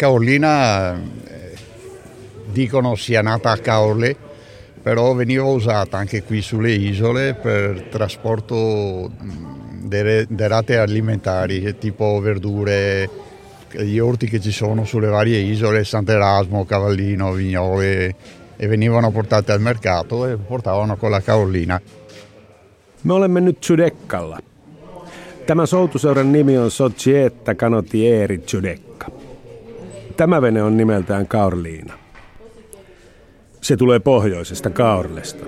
Caorlina 0.00 0.94
eh, 0.94 1.52
dicono 2.50 2.94
sia 2.94 3.20
nata 3.20 3.50
a 3.50 3.58
Caorle, 3.58 4.16
però 4.82 5.12
veniva 5.12 5.44
usata 5.44 5.98
anche 5.98 6.22
qui 6.22 6.40
sulle 6.40 6.72
isole 6.72 7.34
per 7.34 7.88
trasporto 7.90 9.10
delle 9.82 10.24
derrate 10.26 10.78
alimentari, 10.78 11.76
tipo 11.76 12.18
verdure, 12.18 13.10
gli 13.72 13.98
orti 13.98 14.26
che 14.26 14.40
ci 14.40 14.52
sono 14.52 14.86
sulle 14.86 15.08
varie 15.08 15.36
isole, 15.36 15.84
Sant'Erasmo, 15.84 16.64
Cavallino, 16.64 17.32
Vignole, 17.32 18.14
e 18.56 18.66
venivano 18.66 19.10
portate 19.10 19.52
al 19.52 19.60
mercato 19.60 20.26
e 20.26 20.36
portavano 20.38 20.96
con 20.96 21.10
la 21.10 21.20
Caorlina. 21.20 21.78
Me 23.02 23.12
olemme 23.12 23.40
nyt 23.40 23.58
Judekkalla. 23.68 24.38
Tämä 25.46 25.66
soutuseuran 25.66 26.32
nimi 26.32 26.56
on 26.56 26.70
Societa 26.70 27.54
Canottieri 27.54 28.42
Giudecca. 28.46 29.19
Tämä 30.20 30.42
vene 30.42 30.62
on 30.62 30.76
nimeltään 30.76 31.26
Kaorliina. 31.26 31.94
Se 33.60 33.76
tulee 33.76 33.98
pohjoisesta 33.98 34.70
Kaorlesta. 34.70 35.46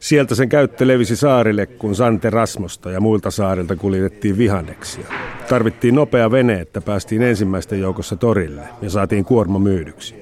Sieltä 0.00 0.34
sen 0.34 0.48
käyttö 0.48 0.86
levisi 0.86 1.16
saarille, 1.16 1.66
kun 1.66 1.94
Sante 1.94 2.30
Rasmosta 2.30 2.90
ja 2.90 3.00
muilta 3.00 3.30
saarilta 3.30 3.76
kuljetettiin 3.76 4.38
vihanneksia. 4.38 5.06
Tarvittiin 5.48 5.94
nopea 5.94 6.30
vene, 6.30 6.60
että 6.60 6.80
päästiin 6.80 7.22
ensimmäisten 7.22 7.80
joukossa 7.80 8.16
torille 8.16 8.62
ja 8.82 8.90
saatiin 8.90 9.24
kuorma 9.24 9.58
myydyksi. 9.58 10.14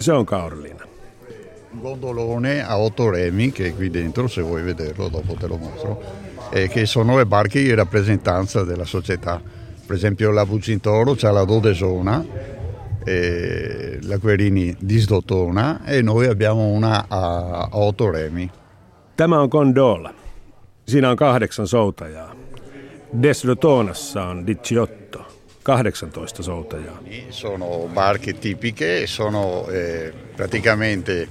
Se 0.00 0.12
on 0.12 0.26
Kaorliina. 0.26 0.84
gondolone 1.82 2.64
a 2.68 2.76
otto 2.76 3.10
remi 3.10 3.52
che 3.52 3.72
qui 3.72 3.92
dentro, 3.92 4.28
se 4.28 4.42
vuoi 4.42 4.64
vederlo, 4.64 5.12
dopo 5.12 5.34
te 5.34 5.48
lo 5.48 5.58
mostro, 5.58 6.02
e 6.52 6.68
che 6.68 6.86
sono 6.86 7.16
le 7.16 7.26
barche 7.26 7.60
in 7.60 7.76
rappresentanza 7.76 8.64
della 8.64 8.84
società. 8.84 9.40
Per 9.86 9.96
esempio 9.96 10.30
la 10.30 10.46
Bucintoro 10.46 11.14
c'ha 11.14 11.30
la 11.30 11.44
Dodesona, 11.44 12.24
la 14.00 14.18
Querini 14.18 14.74
Disdotona 14.78 15.84
e 15.84 16.00
noi 16.00 16.26
abbiamo 16.26 16.68
una 16.68 17.04
a, 17.08 17.68
a 17.70 17.78
otto 17.78 18.10
remi. 18.10 18.50
Tämä 19.16 19.40
on 19.40 19.48
Gondola. 19.48 20.14
Siinä 20.88 21.10
on 21.10 21.16
kahdeksan 21.16 21.66
soutajaa. 21.66 22.34
Desdotonassa 23.22 24.24
on 24.24 24.46
Dicciotto, 24.46 25.26
18 25.62 26.42
soutajaa. 26.42 26.98
Sono 27.30 27.88
barche 27.94 28.32
tipiche, 28.32 29.06
sono 29.06 29.68
eh, 29.68 30.12
praticamente 30.36 31.28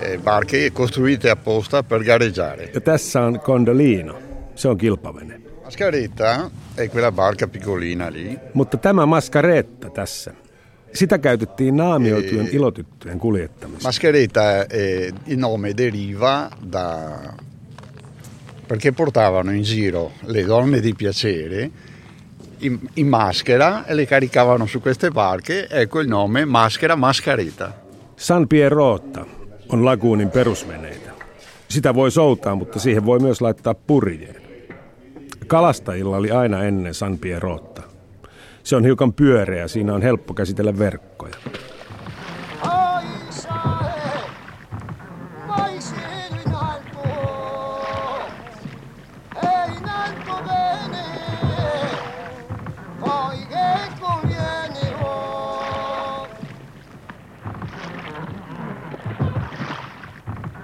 eh, 0.00 0.18
barche 0.18 0.72
costruite 0.72 1.30
apposta 1.30 1.82
per 1.82 2.04
gareggiare. 2.04 2.70
Ja 2.74 2.80
tässä 2.80 3.20
on 3.22 3.40
Condolino. 3.40 4.18
Se 4.54 4.68
on 4.68 4.78
kilpavene. 4.78 5.40
Mascaretta 5.64 6.50
è 6.76 6.88
quella 6.90 7.12
barca 7.12 7.46
piccolina 7.46 8.10
lì, 8.10 8.38
Mutta 8.54 8.76
tämä 8.76 9.06
maskaretta 9.06 9.90
tässä, 9.90 10.34
sitä 10.94 11.18
käytettiin 11.18 11.76
naamioitujen 11.76 12.48
ilotyttöjen 12.52 13.18
kuljettamiseen. 13.18 13.88
Mascheretta 13.88 14.40
eh, 14.70 15.12
il 15.26 15.38
nome 15.38 15.76
deriva 15.76 16.50
da 16.72 17.08
perché 18.68 18.92
portavano 18.92 19.52
in 19.52 19.62
giro 19.62 20.12
le 20.26 20.46
donne 20.46 20.82
di 20.82 20.94
piacere 20.94 21.70
in, 22.58 22.78
in 22.94 23.08
maschera 23.08 23.84
e 23.86 23.94
le 23.94 24.06
caricavano 24.06 24.66
su 24.66 24.80
queste 24.80 25.10
barche, 25.10 25.68
ecco 25.68 26.00
il 26.00 26.08
nome 26.08 26.44
maschera 26.44 26.96
mascaretta. 26.96 27.84
San 28.16 28.46
Pierrotta 28.46 29.26
on 29.68 29.84
laguunin 29.84 30.30
perusveneitä. 30.30 31.10
Sitä 31.68 31.94
voi 31.94 32.10
soutaa, 32.10 32.54
mutta 32.54 32.78
siihen 32.78 33.06
voi 33.06 33.18
myös 33.18 33.40
laittaa 33.40 33.74
purjeen. 33.74 34.45
Kalastajilla 35.46 36.16
oli 36.16 36.30
aina 36.30 36.62
ennen 36.62 36.94
San 36.94 37.18
Pierrotta. 37.18 37.82
Se 38.62 38.76
on 38.76 38.84
hiukan 38.84 39.12
pyöreä, 39.12 39.68
siinä 39.68 39.94
on 39.94 40.02
helppo 40.02 40.34
käsitellä 40.34 40.78
verkkoja. 40.78 41.34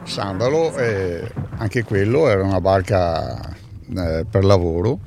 Sandalo, 0.04 0.76
eh, 0.76 1.22
anche 1.59 1.84
quello 1.84 2.28
era 2.28 2.44
una 2.44 2.60
barca 2.60 3.51
eh, 3.97 4.25
per 4.30 4.44
lavoro, 4.44 4.98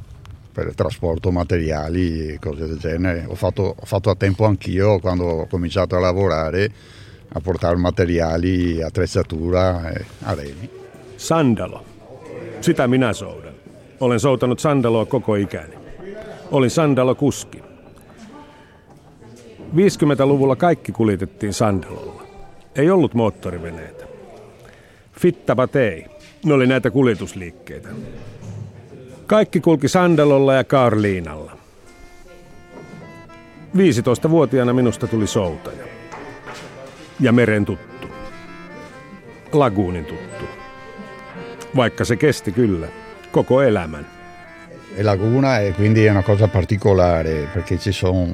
per 0.54 0.74
trasporto 0.76 1.32
materiali 1.32 2.30
e 2.30 2.40
cose 2.40 2.68
del 2.68 2.78
genere. 2.78 3.26
Ho 3.28 3.36
fatto, 3.36 3.76
ho 3.80 3.86
fatto 3.86 4.10
a 4.10 4.16
tempo 4.16 4.46
anch'io 4.46 5.00
quando 5.00 5.26
ho 5.26 5.48
cominciato 5.48 5.96
a 5.96 6.00
lavorare 6.00 6.72
a 7.38 7.42
portare 7.42 7.76
materiali, 7.76 8.82
attrezzatura 8.82 9.92
eh, 9.92 10.06
a 10.24 10.34
remi. 10.34 10.70
Sandalo. 11.18 11.84
Sitä 12.62 12.88
minä 12.88 13.14
soudan. 13.14 13.54
Olen 14.00 14.20
soutanut 14.20 14.60
sandaloa 14.60 15.06
koko 15.06 15.36
ikäni. 15.36 15.76
Olin 16.52 16.70
sandalo-kuski. 16.70 17.64
50-luvulla 19.76 20.56
kaikki 20.56 20.92
kuljetettiin 20.92 21.54
sandalolla. 21.54 22.24
Ei 22.76 22.90
ollut 22.90 23.14
moottoriveneitä. 23.14 24.06
Fittabatei. 25.12 26.06
Ne 26.46 26.54
oli 26.54 26.68
näitä 26.68 26.92
kuljetusliikkeitä. 26.92 27.90
Kaikki 29.28 29.60
kulki 29.60 29.88
sandalolla 29.88 30.54
ja 30.54 30.64
Karliinalla. 30.64 31.58
15-vuotiaana 33.78 34.74
minusta 34.74 35.08
tuli 35.08 35.28
soutaja. 35.28 35.86
Ja 37.20 37.32
meren 37.32 37.66
tuttu. 37.66 38.08
Laguunin 39.52 40.06
tuttu. 40.06 40.46
Vaikka 41.76 42.06
se 42.06 42.16
kesti 42.16 42.52
kyllä 42.52 42.88
koko 43.32 43.62
elämän. 43.62 44.08
E 44.98 45.04
laguna 45.04 45.60
e 45.60 45.74
quindi 45.74 46.06
è 46.06 46.12
una 46.12 46.24
cosa 46.24 46.48
particolare 46.48 47.50
perché 47.54 47.78
ci 47.78 47.92
sono 47.92 48.28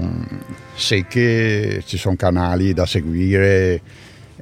secche, 0.75 1.81
ci 1.85 1.97
sono 1.97 2.15
canali 2.15 2.73
da 2.73 2.85
seguire, 2.85 3.81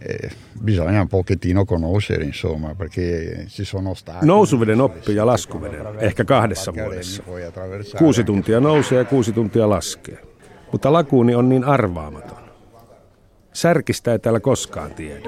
eh, 0.02 0.32
bisogna 0.64 1.02
un 1.02 1.08
pochettino 1.08 1.66
conoscere 1.66 2.24
insomma 2.24 2.76
perché 2.76 3.46
ci 3.48 3.64
sono 3.64 3.94
stati... 3.94 4.26
Nousuveden 4.26 4.82
oppi 4.82 5.16
ja 5.16 5.26
laskuveden, 5.26 5.86
ehkä 6.00 6.26
kahdessa 6.26 6.74
vuodessa. 6.74 7.24
Kuusi 7.98 8.24
tuntia 8.24 8.60
nousee 8.60 8.98
ja 8.98 9.06
kuusi 9.06 9.32
tuntia 9.32 9.70
laskee. 9.70 10.18
Mutta 10.72 10.94
lakuuni 10.94 11.36
on 11.36 11.50
niin 11.50 11.64
arvaamaton. 11.64 12.38
Särkistä 13.54 14.12
ei 14.12 14.20
täällä 14.20 14.40
koskaan 14.40 14.92
tiedä. 14.92 15.22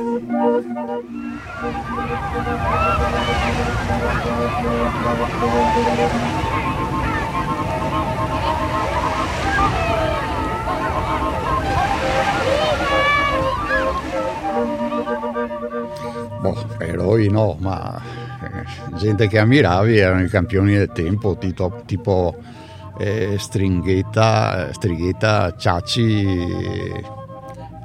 Boh, 16.41 16.65
eroi 16.79 17.29
no, 17.29 17.55
ma 17.59 18.01
eh, 18.41 18.97
gente 18.97 19.27
che 19.27 19.39
ammiravi 19.39 19.97
erano 19.97 20.23
i 20.23 20.27
campioni 20.27 20.73
del 20.73 20.91
tempo, 20.91 21.37
tipo, 21.37 21.81
tipo 21.85 22.35
eh, 22.97 23.37
Stringhetta, 23.37 24.73
Strighetta, 24.73 25.55
Ciacci, 25.55 26.25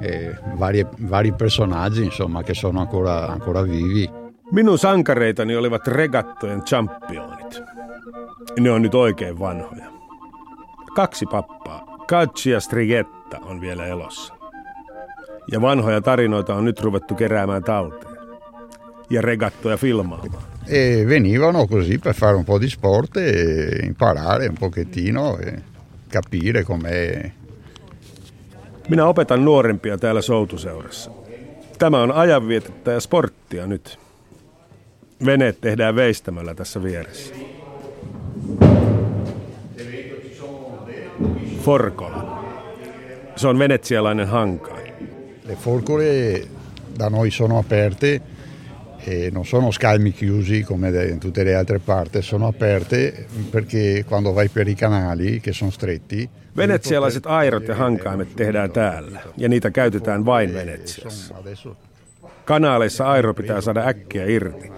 eh, 0.01 0.35
vari, 0.55 0.85
vari 1.01 1.33
personaggi 1.33 2.03
insomma 2.03 2.41
che 2.41 2.53
sono 2.53 2.79
ancora, 2.79 3.27
ancora 3.27 3.61
vivi. 3.61 4.09
Minun 4.51 4.77
sankareitani 4.77 5.55
olivat 5.55 5.87
regattojen 5.87 6.61
championit. 6.63 7.63
Ne 8.59 8.71
on 8.71 8.81
nyt 8.81 8.95
oikein 8.95 9.39
vanhoja. 9.39 9.85
Kaksi 10.95 11.25
pappaa, 11.25 11.85
Kacci 12.07 12.49
ja 12.49 12.59
Strigetta, 12.59 13.37
on 13.45 13.61
vielä 13.61 13.85
elossa. 13.85 14.33
Ja 15.51 15.61
vanhoja 15.61 16.01
tarinoita 16.01 16.55
on 16.55 16.65
nyt 16.65 16.79
ruvettu 16.79 17.15
keräämään 17.15 17.63
talteen. 17.63 18.16
Ja 19.09 19.21
regattoja 19.21 19.77
filmaamaan. 19.77 20.43
E 20.67 21.07
venivano 21.07 21.67
così 21.67 21.97
per 21.97 22.13
fare 22.13 22.35
un 22.35 22.45
po' 22.45 22.61
di 22.61 22.69
sport 22.69 23.17
e 23.17 23.85
imparare 23.85 24.47
un 24.47 24.55
pochettino 24.59 25.37
e 25.37 25.61
capire 26.09 26.63
com'è 26.63 27.31
Minä 28.89 29.05
opetan 29.05 29.45
nuorempia 29.45 29.97
täällä 29.97 30.21
soutuseurassa. 30.21 31.11
Tämä 31.79 32.01
on 32.01 32.11
ajanvietettä 32.11 32.91
ja 32.91 32.99
sporttia 32.99 33.67
nyt. 33.67 33.99
Veneet 35.25 35.61
tehdään 35.61 35.95
veistämällä 35.95 36.55
tässä 36.55 36.83
vieressä. 36.83 37.35
Forkola. 41.61 42.43
Se 43.35 43.47
on 43.47 43.59
venetsialainen 43.59 44.27
hankain. 44.27 44.93
Le 45.45 45.55
forcole 45.55 46.41
da 46.99 47.09
noi 47.09 47.31
sono 47.31 47.57
aperte 47.57 48.21
e 49.03 49.29
non 49.31 49.45
sono 49.45 49.71
scalmi 49.71 50.11
chiusi 50.11 50.63
come 50.63 50.89
in 51.09 51.19
tutte 51.19 51.43
le 51.43 51.55
altre 51.55 51.79
parti, 51.79 52.21
sono 52.21 52.47
aperte 52.47 53.25
perché 53.49 54.03
quando 54.07 54.33
vai 54.33 54.49
per 54.49 54.67
i 54.67 54.75
canali 54.75 55.39
che 55.39 55.53
sono 55.53 55.71
stretti 55.71 56.29
Venetsialaiset 56.57 57.25
airot 57.25 57.67
ja 57.67 57.75
hankaimet 57.75 58.35
tehdään 58.35 58.71
täällä, 58.71 59.19
ja 59.37 59.49
niitä 59.49 59.71
käytetään 59.71 60.25
vain 60.25 60.53
Venetsiassa. 60.53 61.35
Kanaaleissa 62.45 63.05
airo 63.05 63.33
pitää 63.33 63.61
saada 63.61 63.87
äkkiä 63.87 64.25
irti, 64.25 64.71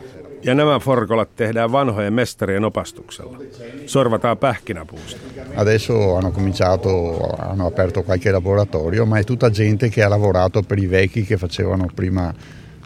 ja 0.44 0.56
nämä 0.56 0.80
forkolat 0.80 1.36
tehdään 1.36 1.72
vanhojen 1.72 2.14
mestarien 2.14 2.66
opastuksella. 2.66 3.38
Sorvataan 3.86 4.38
pähkinäpuusta. 4.38 5.22
Adesso 5.56 6.16
hanno 6.16 6.32
cominciato, 6.32 7.20
hanno 7.38 7.68
aperto 7.68 8.04
qualche 8.04 8.32
laboratorio, 8.32 9.06
ma 9.06 9.20
è 9.20 9.24
tutta 9.24 9.50
gente 9.50 9.90
che 9.90 10.04
ha 10.04 10.10
lavorato 10.10 10.64
per 10.64 10.80
i 10.80 10.90
vecchi 10.90 11.26
che 11.26 11.38
facevano 11.38 11.88
prima 11.96 12.34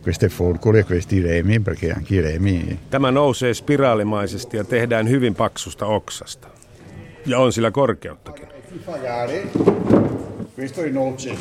queste 0.04 0.30
forcole 0.30 0.80
e 0.80 0.84
questi 0.84 1.22
remi, 1.22 1.60
perché 1.60 1.92
anche 1.92 2.16
i 2.16 2.22
remi 2.22 2.80
Tämä 2.90 3.12
nousee 3.12 3.54
spiraalimaisesti 3.54 4.58
ja 4.58 4.64
tehdään 4.64 5.10
hyvin 5.10 5.36
paksusta 5.36 5.86
oksasta. 5.86 6.48
Ja 7.26 7.40
on 7.40 7.54
sillä 7.54 7.72
korkeuttakin. 7.72 8.48
Questo 10.58 10.82
è 10.82 10.92
noce. 10.92 11.36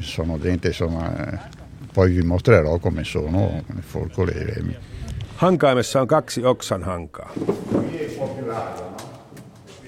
Sono 0.00 0.38
gente, 0.38 0.68
insomma, 0.68 1.06
eh, 1.06 1.38
poi 1.94 2.14
vi 2.14 2.22
mostrerò 2.22 2.78
come 2.78 3.04
sono 3.04 3.62
le 3.74 3.82
forcole 3.82 4.32
e 4.32 4.40
i 4.40 4.44
remi. 4.44 4.76
Hankaimessa 5.36 6.00
on 6.00 6.06
kaksi 6.06 6.44
oksan 6.44 6.82
hankaa. 6.82 7.32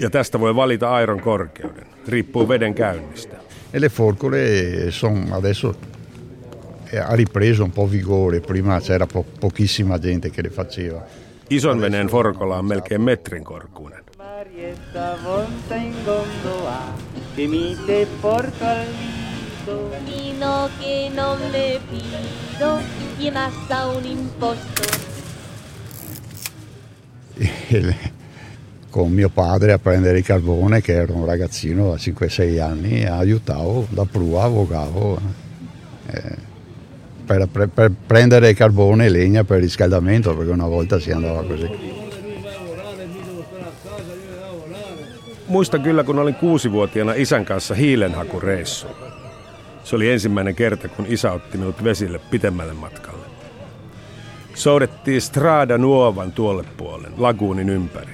Ja 0.00 0.10
tästä 0.10 0.40
voi 0.40 0.56
valita 0.56 0.94
airon 0.94 1.20
korkeuden. 1.20 1.86
Riippuu 2.08 2.48
veden 2.48 2.74
käynnistä. 2.74 3.36
E 3.72 3.80
le 3.80 3.88
forcole 3.88 4.38
sono 4.90 5.36
adesso 5.36 5.74
ha 6.98 7.14
ripreso 7.14 7.64
un 7.64 7.70
po' 7.70 7.86
vigore, 7.86 8.40
prima 8.40 8.78
c'era 8.80 9.06
po- 9.06 9.24
pochissima 9.38 9.98
gente 9.98 10.30
che 10.30 10.42
le 10.42 10.50
faceva. 10.50 11.06
Ison 11.48 11.78
veneen 11.78 12.08
forkola 12.08 12.58
on 12.58 12.66
melkein 12.66 13.02
metrin 13.02 13.42
korkuinen. 13.42 14.02
Gondola 16.04 16.92
che 20.78 21.10
non 21.14 21.38
le 21.50 21.80
gli 23.16 23.28
un 23.28 24.04
imposto. 24.04 24.82
Con 28.90 29.10
mio 29.10 29.28
padre 29.28 29.72
a 29.72 29.78
prendere 29.78 30.18
il 30.18 30.24
carbone, 30.24 30.80
che 30.80 30.92
era 30.92 31.12
un 31.12 31.24
ragazzino 31.24 31.90
da 31.90 31.96
5-6 31.96 32.60
anni, 32.60 33.04
aiutavo 33.04 33.86
da 33.90 34.04
prua, 34.04 34.44
avvocavo 34.44 35.18
eh, 36.06 36.36
per, 37.26 37.48
per- 37.48 37.68
per 37.68 37.90
prendere 38.08 38.54
carbone 38.54 39.06
e 39.06 39.10
legna 39.10 39.44
per 39.44 39.60
riscaldamento, 39.60 40.34
perché 40.36 40.52
una 40.52 40.68
volta 40.68 40.98
si 41.00 41.12
andava 41.12 41.42
così. 41.42 41.68
Muistan 45.48 45.82
kyllä, 45.82 46.04
kun 46.04 46.18
olin 46.18 46.34
kuusivuotiaana 46.34 47.12
isän 47.14 47.44
kanssa 47.44 47.74
hiilenhakureissu. 47.74 48.86
Se 49.84 49.96
oli 49.96 50.10
ensimmäinen 50.10 50.54
kerta, 50.54 50.88
kun 50.88 51.06
isä 51.08 51.32
otti 51.32 51.58
minut 51.58 51.84
vesille 51.84 52.20
pitemmälle 52.30 52.72
matkalle. 52.72 53.26
Soudettiin 54.54 55.20
Strada 55.20 55.78
Nuovan 55.78 56.32
tuolle 56.32 56.64
puolen, 56.76 57.12
laguunin 57.16 57.68
ympäri. 57.68 58.12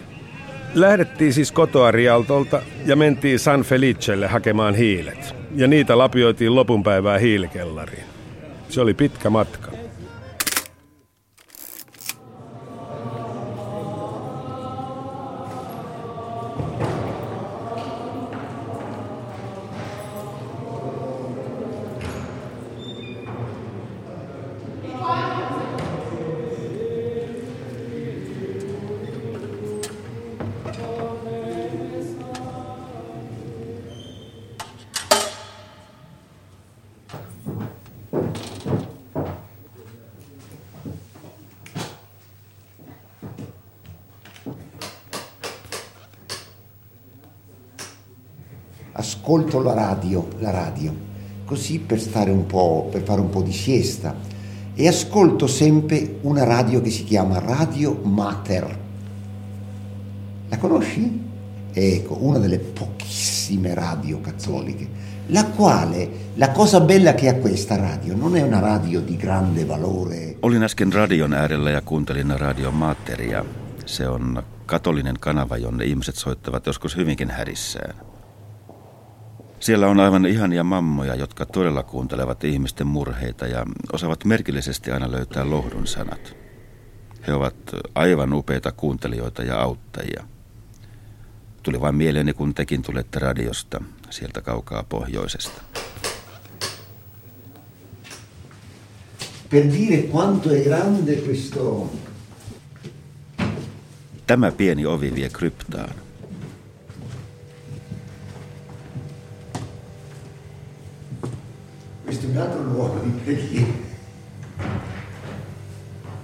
Lähdettiin 0.74 1.32
siis 1.32 1.52
kotoa 1.52 1.90
Rialtolta 1.90 2.62
ja 2.86 2.96
mentiin 2.96 3.38
San 3.38 3.62
Felicelle 3.62 4.26
hakemaan 4.26 4.74
hiilet. 4.74 5.34
Ja 5.54 5.66
niitä 5.66 5.98
lapioitiin 5.98 6.54
lopun 6.54 6.82
päivää 6.82 7.18
hiilikellariin. 7.18 8.09
Se 8.70 8.80
oli 8.80 8.94
pitkä 8.94 9.30
matka. 9.30 9.69
Così 51.60 51.78
per 51.78 52.00
stare 52.00 52.30
un 52.30 52.46
po', 52.46 52.88
per 52.90 53.02
fare 53.02 53.20
un 53.20 53.28
po' 53.28 53.42
di 53.42 53.52
siesta 53.52 54.16
e 54.74 54.88
ascolto 54.88 55.46
sempre 55.46 56.16
una 56.22 56.42
radio 56.44 56.80
che 56.80 56.88
si 56.88 57.04
chiama 57.04 57.38
Radio 57.38 58.00
Mater. 58.02 58.78
La 60.48 60.56
conosci? 60.56 61.28
Ecco, 61.70 62.16
una 62.24 62.38
delle 62.38 62.58
pochissime 62.58 63.74
radio 63.74 64.20
cattoliche, 64.22 64.88
la 65.26 65.44
quale, 65.44 66.08
la 66.34 66.50
cosa 66.50 66.80
bella 66.80 67.14
che 67.14 67.28
ha 67.28 67.34
questa 67.34 67.76
radio, 67.76 68.16
non 68.16 68.34
è 68.36 68.42
una 68.42 68.58
radio 68.58 69.00
di 69.00 69.16
grande 69.16 69.66
valore, 69.66 70.36
Olin 70.42 70.62
äsken 70.62 70.92
radion 70.92 71.32
äärellä 71.32 71.70
ja 71.70 71.80
kuuntelin 71.80 72.38
Radio 72.38 72.70
Materia. 72.70 73.44
Se 73.86 74.08
on 74.08 74.42
katolinen 74.66 75.16
kanava, 75.20 75.56
jonne 75.56 75.84
ihmiset 75.84 76.16
soittavat 76.16 76.66
joskus 76.66 76.96
hyvinkin 76.96 77.30
härissään. 77.30 78.09
Siellä 79.60 79.88
on 79.88 80.00
aivan 80.00 80.26
ihania 80.26 80.64
mammoja, 80.64 81.14
jotka 81.14 81.46
todella 81.46 81.82
kuuntelevat 81.82 82.44
ihmisten 82.44 82.86
murheita 82.86 83.46
ja 83.46 83.66
osaavat 83.92 84.24
merkillisesti 84.24 84.90
aina 84.90 85.10
löytää 85.10 85.50
lohdun 85.50 85.86
sanat. 85.86 86.36
He 87.26 87.32
ovat 87.32 87.56
aivan 87.94 88.32
upeita 88.32 88.72
kuuntelijoita 88.72 89.42
ja 89.42 89.60
auttajia. 89.60 90.24
Tuli 91.62 91.80
vain 91.80 91.94
mieleeni, 91.94 92.32
kun 92.32 92.54
tekin 92.54 92.82
tulette 92.82 93.18
radiosta, 93.18 93.80
sieltä 94.10 94.40
kaukaa 94.40 94.84
pohjoisesta. 94.88 95.62
per 99.50 99.66
dire 99.66 100.08
quanto 100.08 100.50
è 100.50 100.62
grande 100.62 101.16
questo, 101.16 101.90
Tämä 104.26 104.52
pieni 104.52 104.86
ovi 104.86 105.14
vie 105.14 105.28
kryptaan. 105.28 105.90
Questo 112.10 112.26
è 112.26 112.30
un 112.30 112.36
altro 112.38 112.62
luogo 112.64 112.98
di 113.04 113.10
preghiera. 113.22 113.72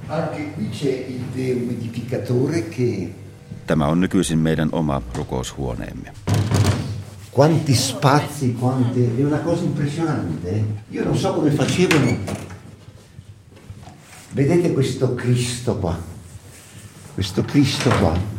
Anche 0.09 0.50
qui 0.55 0.69
c'è 0.71 1.07
il 1.09 1.23
deumidificatore 1.33 2.69
che 2.69 3.14
Tämä 3.66 3.87
on 3.87 4.00
nykyisin 4.00 4.38
meidän 4.38 4.69
oma 4.73 5.02
rukoushuoneemme. 5.14 6.12
Quanti 7.31 7.75
spazi, 7.75 8.57
quante... 8.61 9.16
è 9.19 9.25
una 9.25 9.38
cosa 9.38 9.62
impressionante. 9.64 10.50
eh. 10.50 10.64
Io 10.90 11.05
non 11.05 11.16
so 11.16 11.35
come 11.35 11.50
facevano. 11.50 12.16
Vedete 14.35 14.73
questo 14.73 15.14
Cristo 15.14 15.76
qua? 15.76 15.97
Questo 17.14 17.43
Cristo 17.45 17.90
qua. 17.90 18.36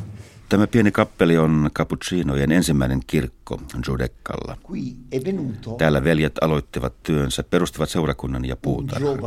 Tämä 0.49 0.67
pieni 0.67 0.91
kappeli 0.91 1.37
on 1.37 1.69
Cappuccinojen 1.73 2.51
ensimmäinen 2.51 2.99
kirkko 3.07 3.61
Giudeccalla. 3.83 4.57
Täällä 5.77 6.03
veljet 6.03 6.33
aloittivat 6.41 6.93
työnsä, 7.03 7.43
perustivat 7.43 7.89
seurakunnan 7.89 8.45
ja 8.45 8.55
puutarhan. 8.55 9.17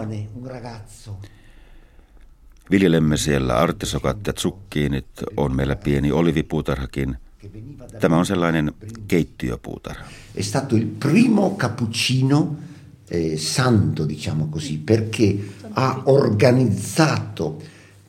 Viljelemme 2.71 3.17
siellä 3.17 3.57
artisokat 3.57 4.27
ja 4.27 4.33
tsukkiinit, 4.33 5.07
on 5.37 5.57
meillä 5.57 5.77
pieni 5.77 6.12
olivipuutarhakin. 6.12 7.17
Tämä 8.00 8.17
on 8.17 8.27
sellainen 8.27 8.73
keittiöpuutarha. 9.09 10.05
È 10.37 10.43
stato 10.43 10.77
il 10.77 10.87
primo 10.87 11.57
cappuccino 11.57 12.57
eh, 13.11 13.37
santo, 13.37 14.09
diciamo 14.09 14.49
così, 14.49 14.79
perché 14.79 15.39
ha 15.75 16.03
organizzato, 16.05 17.59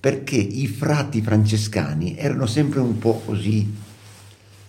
perché 0.02 0.36
i 0.36 0.66
frati 0.66 1.22
francescani 1.22 2.18
erano 2.18 2.48
sempre 2.48 2.80
un 2.80 2.98
po' 2.98 3.22
così 3.24 3.72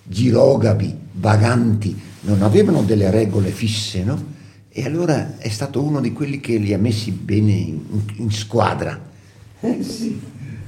girogabi, 0.03 0.95
vaganti, 1.12 1.99
non 2.21 2.43
avevano 2.43 2.83
delle 2.83 3.11
regole 3.11 3.51
fisse, 3.51 4.05
no? 4.05 4.31
E 4.69 4.85
allora 4.85 5.39
è 5.39 5.49
stato 5.49 5.83
uno 5.83 6.01
di 6.01 6.12
quelli 6.12 6.39
che 6.39 6.59
li 6.59 6.75
ha 6.75 6.79
messi 6.79 7.11
bene 7.12 7.53
in, 7.53 7.81
in 8.17 8.31
squadra. 8.31 9.11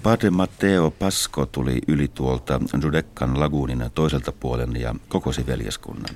Padre 0.02 0.30
Matteo 0.30 0.90
Pasco 0.90 1.49
tuli 1.49 1.83
yli 1.87 2.11
tuolta 2.14 2.61
Judekkan 2.83 3.40
laguunin 3.40 3.90
toiselta 3.94 4.33
puolen 4.33 4.76
ja 4.76 4.94
kokosi 5.09 5.47
veljeskunnan. 5.47 6.14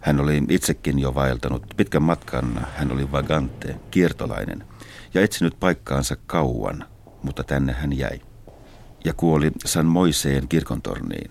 Hän 0.00 0.20
oli 0.20 0.44
itsekin 0.48 0.98
jo 0.98 1.14
vaeltanut 1.14 1.66
pitkän 1.76 2.02
matkan, 2.02 2.66
hän 2.76 2.92
oli 2.92 3.12
vagante, 3.12 3.76
kiertolainen, 3.90 4.64
ja 5.14 5.20
etsinyt 5.20 5.60
paikkaansa 5.60 6.16
kauan, 6.26 6.84
mutta 7.22 7.44
tänne 7.44 7.72
hän 7.72 7.92
jäi. 7.92 8.20
Ja 9.04 9.14
kuoli 9.14 9.50
San 9.64 9.86
Moiseen 9.86 10.48
kirkontorniin, 10.48 11.30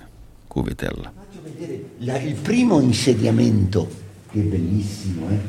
kuvitella. 0.50 1.14
La, 2.00 2.18
il 2.18 2.36
primo 2.44 2.80
insediamento, 2.80 3.88
che 4.34 4.42
bellissimo, 4.42 5.30
eh? 5.30 5.40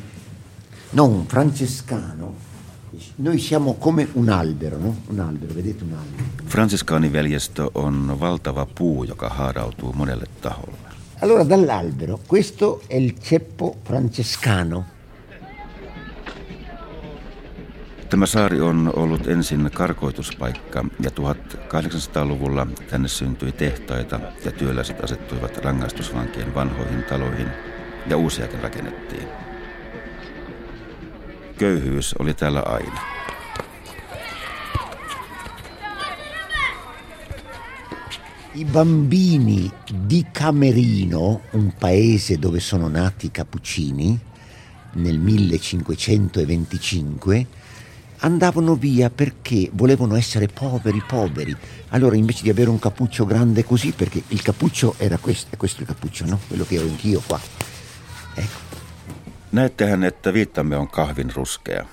non 0.93 1.27
francescano, 1.27 2.35
noi 3.17 3.39
siamo 3.39 3.75
come 3.75 4.09
un 4.15 4.29
albero, 4.29 4.79
no? 4.79 4.97
Un 5.07 5.21
albero, 5.21 5.55
vedete 5.55 5.85
un 5.85 5.93
albero. 5.93 6.25
Fransiskaaniveljesto 6.47 7.71
on 7.75 8.17
valtava 8.19 8.67
puu, 8.67 9.05
joka 9.05 9.29
haarautuu 9.29 9.93
monelle 9.93 10.27
taholle. 10.41 10.89
Allora 11.21 11.45
dall'albero, 11.45 12.19
questo 12.27 12.83
è 12.87 12.97
il 12.97 13.19
ceppo 13.21 13.77
francescano. 13.83 14.99
Tämä 18.11 18.27
saari 18.27 18.61
on 18.61 18.93
ollut 18.97 19.27
ensin 19.27 19.71
karkoituspaikka 19.75 20.85
ja 21.01 21.11
1800-luvulla 21.11 22.67
tänne 22.91 23.09
syntyi 23.09 23.53
tehtaita 23.53 24.21
ja 24.45 24.53
työläiset 24.53 25.05
asettuivat 25.05 25.57
rangaistusvankien 25.57 26.55
vanhoihin 26.55 27.03
taloihin 27.03 27.49
ja 28.07 28.17
uusiakin 28.17 28.61
rakennettiin. 28.61 29.29
Köyhyys 31.59 32.15
oli 32.19 32.35
täällä 32.35 32.63
aina. 32.67 33.01
I 38.55 38.65
bambini 38.65 39.71
di 40.11 40.27
Camerino, 40.35 41.41
un 41.53 41.73
paese 41.81 42.43
dove 42.43 42.61
sono 42.61 42.89
nati 42.89 43.27
i 43.27 43.31
Cappuccini, 43.31 44.21
nel 44.95 45.19
1525, 45.19 47.47
andavano 48.21 48.75
via 48.75 49.11
perché 49.11 49.71
volevano 49.73 50.17
essere 50.17 50.47
poveri, 50.47 51.03
poveri. 51.07 51.57
Allora 51.89 52.17
invece 52.17 52.43
di 52.43 52.51
avere 52.51 52.71
un 52.71 52.79
cappuccio 52.79 53.25
grande 53.25 53.65
così, 53.65 53.93
perché 53.93 54.23
il 54.29 54.43
cappuccio 54.43 54.95
era 54.99 55.19
questo, 55.19 55.49
è 55.51 55.57
questo 55.57 55.83
il 55.83 55.87
cappuccio, 55.87 56.25
no? 56.27 56.39
Quello 56.47 56.65
che 56.65 56.79
ho 56.79 56.83
anch'io 56.83 57.23
qua. 57.27 57.41
Ecco. 58.35 58.59
Näettehän, 59.53 60.05
että 60.05 60.33
viittamme 60.33 60.77
on 60.77 60.89
kahvin 60.89 61.31
ruskea. 61.35 61.85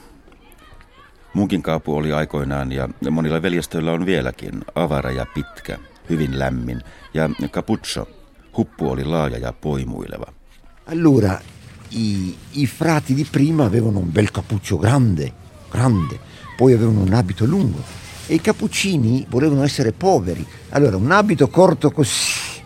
Munkin 1.34 1.62
kaapu 1.62 1.96
oli 1.96 2.14
aikoinaan 2.14 2.72
ja 2.72 2.90
monilla 3.12 3.42
veljestöillä 3.42 3.92
on 3.92 4.06
vieläkin 4.06 4.66
avara 4.76 5.12
ja 5.12 5.26
pitkä, 5.34 5.78
hyvin 6.10 6.40
lämmin. 6.40 6.82
Ja 7.14 7.30
cappuccio, 7.50 8.08
huppu 8.58 8.90
oli 8.90 9.06
laaja 9.06 9.38
ja 9.38 9.54
poimuileva. 9.54 10.34
Allora, 10.86 11.40
i, 11.92 12.36
i 12.54 12.68
frati 12.68 13.16
di 13.16 13.26
prima 13.32 13.66
avevano 13.66 14.00
un 14.00 14.12
bel 14.12 14.32
cappuccio 14.32 14.78
grande, 14.78 15.34
grande, 15.78 16.20
poi 16.56 16.74
avevano 16.74 17.02
un 17.02 17.14
abito 17.14 17.46
lungo 17.46 17.84
e 18.26 18.34
i 18.34 18.42
cappuccini 18.42 19.26
volevano 19.30 19.64
essere 19.64 19.92
poveri. 19.92 20.46
Allora, 20.70 20.98
un 20.98 21.12
abito 21.12 21.48
corto 21.50 21.92
così, 21.92 22.62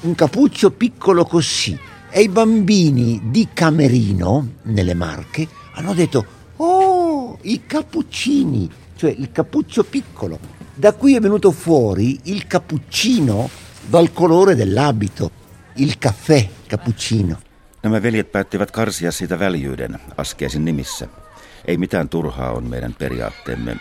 un 0.00 0.14
cappuccio 0.14 0.72
piccolo 0.72 1.24
così. 1.24 1.78
E 2.14 2.20
i 2.20 2.28
bambini 2.28 3.30
di 3.30 3.48
Camerino, 3.54 4.56
nelle 4.64 4.92
Marche, 4.92 5.48
hanno 5.74 5.94
detto, 5.94 6.26
oh, 6.56 7.38
i 7.42 7.62
cappuccini, 7.66 8.68
cioè 8.96 9.14
il 9.16 9.30
cappuccio 9.32 9.84
piccolo. 9.84 10.38
Da 10.74 10.92
qui 10.92 11.14
è 11.14 11.20
venuto 11.20 11.52
fuori 11.52 12.18
il 12.24 12.46
cappuccino 12.46 13.48
dal 13.88 14.12
colore 14.12 14.54
dell'abito, 14.54 15.30
il 15.76 15.96
caffè 15.96 16.48
cappuccino. 16.66 17.38
Nämä 17.82 18.02
veljet 18.02 18.32
päättivät 18.32 18.70
karsia 18.70 19.12
siitä 19.12 19.38
väljyyden 19.38 19.98
askeisin 20.16 20.64
nimissä. 20.64 21.21
Ei 21.64 21.76
mitään 21.76 22.08
turhaa 22.08 22.50
on 22.50 22.64
meidän 22.64 22.94
periaatteemme. 22.98 23.76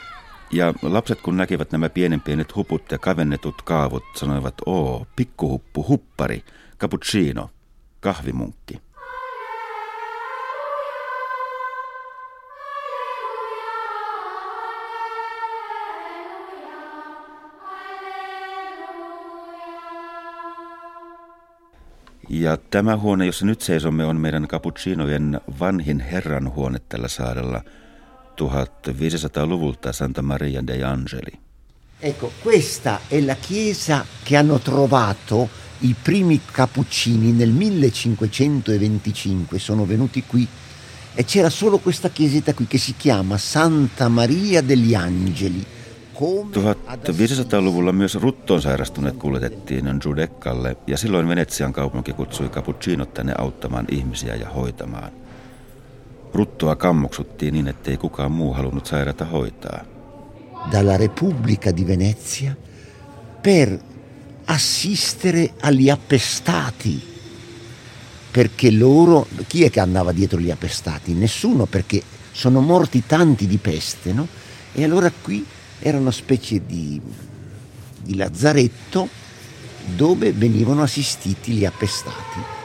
Ja 0.52 0.74
lapset 0.82 1.22
kun 1.22 1.38
näkivät 1.38 1.72
nämä 1.72 1.90
pienen 1.90 2.22
pienet 2.22 2.56
huput 2.56 2.92
ja 2.92 2.98
kavennetut 2.98 3.62
kaavut, 3.62 4.04
sanoivat, 4.16 4.54
oo, 4.66 5.08
pikkuhuppu, 5.16 5.88
huppari, 5.88 6.44
cappuccino, 6.80 7.50
kahvimunkki. 8.00 8.82
Ja 22.34 22.58
tämä 22.58 22.98
huone, 22.98 23.26
jossa 23.26 23.46
nyt 23.46 23.62
seisomme, 23.62 24.06
on 24.06 24.20
meidän 24.20 24.48
cappuccinojen 24.48 25.42
vanhin 25.60 26.00
herran 26.00 26.56
huone 26.56 26.80
tällä 26.80 27.08
saarella 27.08 27.62
1500-luvulta 28.42 29.94
Santa 29.94 30.22
Maria 30.22 30.68
dei 30.68 30.84
Angeli. 30.84 31.32
Ecco, 32.02 32.32
questa 32.44 33.00
è 33.10 33.26
la 33.26 33.36
chiesa 33.36 34.06
che 34.24 34.38
hanno 34.38 34.60
trovato 34.60 35.50
i 35.80 35.96
primi 36.04 36.42
cappuccini 36.52 37.32
nel 37.32 37.50
1525, 37.50 39.60
sono 39.60 39.86
venuti 39.86 40.24
qui 40.24 40.48
e 41.16 41.26
c'era 41.26 41.50
solo 41.50 41.80
questa 41.80 42.10
chiesetta 42.10 42.54
qui 42.54 42.66
che 42.66 42.78
si 42.78 42.94
chiama 42.98 43.38
Santa 43.38 44.08
Maria 44.08 44.62
degli 44.62 44.94
Angeli. 44.94 45.66
Come 46.22 46.76
ad 46.88 47.00
1500-luvulla 47.10 47.92
myös 47.92 48.16
ruttoon 48.16 48.62
sairastuneet 48.62 49.18
kuljetettiin 49.18 49.98
Giudeccalle 50.02 50.78
ja 50.88 50.98
silloin 50.98 51.28
Venetsian 51.28 51.74
kaupunki 51.74 52.14
kutsui 52.14 52.50
cappuccinot 52.50 53.14
tänne 53.14 53.34
auttamaan 53.38 53.86
ihmisiä 53.92 54.36
ja 54.36 54.50
hoitamaan. 54.50 55.12
Ruttoa 56.34 56.76
kammuksuttiin 56.76 57.54
niin, 57.54 57.68
ettei 57.68 57.98
kukaan 57.98 58.32
muu 58.32 58.54
halunnut 58.54 58.86
sairaata 58.86 59.26
hoitaa. 59.26 59.84
dalla 60.72 60.98
Repubblica 60.98 61.72
di 61.72 61.88
Venezia 61.88 62.56
per 63.42 63.80
assistere 64.46 65.54
agli 65.62 65.90
appestati. 65.90 67.02
Perché 68.32 68.72
loro, 68.72 69.28
chi 69.48 69.64
è 69.64 69.70
che 69.70 69.80
andava 69.80 70.12
dietro 70.12 70.40
gli 70.40 70.52
appestati? 70.52 71.14
Nessuno, 71.14 71.66
perché 71.66 72.02
sono 72.32 72.62
morti 72.62 73.04
tanti 73.08 73.48
di 73.48 73.58
peste, 73.58 74.14
no? 74.14 74.28
E 74.74 74.84
allora 74.84 75.12
qui 75.22 75.46
era 75.82 75.98
una 75.98 76.12
specie 76.12 76.66
di, 76.66 77.02
di 78.04 78.16
lazzaretto 78.16 79.10
dove 79.96 80.32
venivano 80.32 80.84
assistiti 80.84 81.54
gli 81.54 81.66
appestati. 81.66 82.60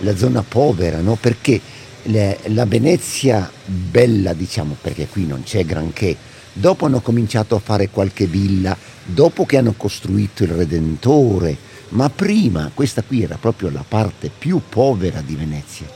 la 0.00 0.16
zona 0.16 0.44
povera, 0.46 1.00
no? 1.00 1.16
perché 1.16 1.60
le- 2.04 2.38
la 2.46 2.64
Venezia 2.64 3.50
bella, 3.64 4.32
diciamo, 4.34 4.76
perché 4.80 5.06
qui 5.06 5.26
non 5.26 5.42
c'è 5.42 5.64
granché, 5.64 6.16
dopo 6.52 6.86
hanno 6.86 7.00
cominciato 7.00 7.56
a 7.56 7.60
fare 7.60 7.88
qualche 7.88 8.26
villa, 8.26 8.76
dopo 9.06 9.46
che 9.46 9.58
hanno 9.58 9.74
costruito 9.76 10.44
il 10.44 10.50
Redentore, 10.50 11.56
ma 11.90 12.10
prima 12.10 12.70
questa 12.74 13.02
qui 13.02 13.22
era 13.22 13.36
proprio 13.36 13.70
la 13.70 13.84
parte 13.86 14.30
più 14.36 14.60
povera 14.68 15.20
di 15.20 15.36
Venezia. 15.36 15.86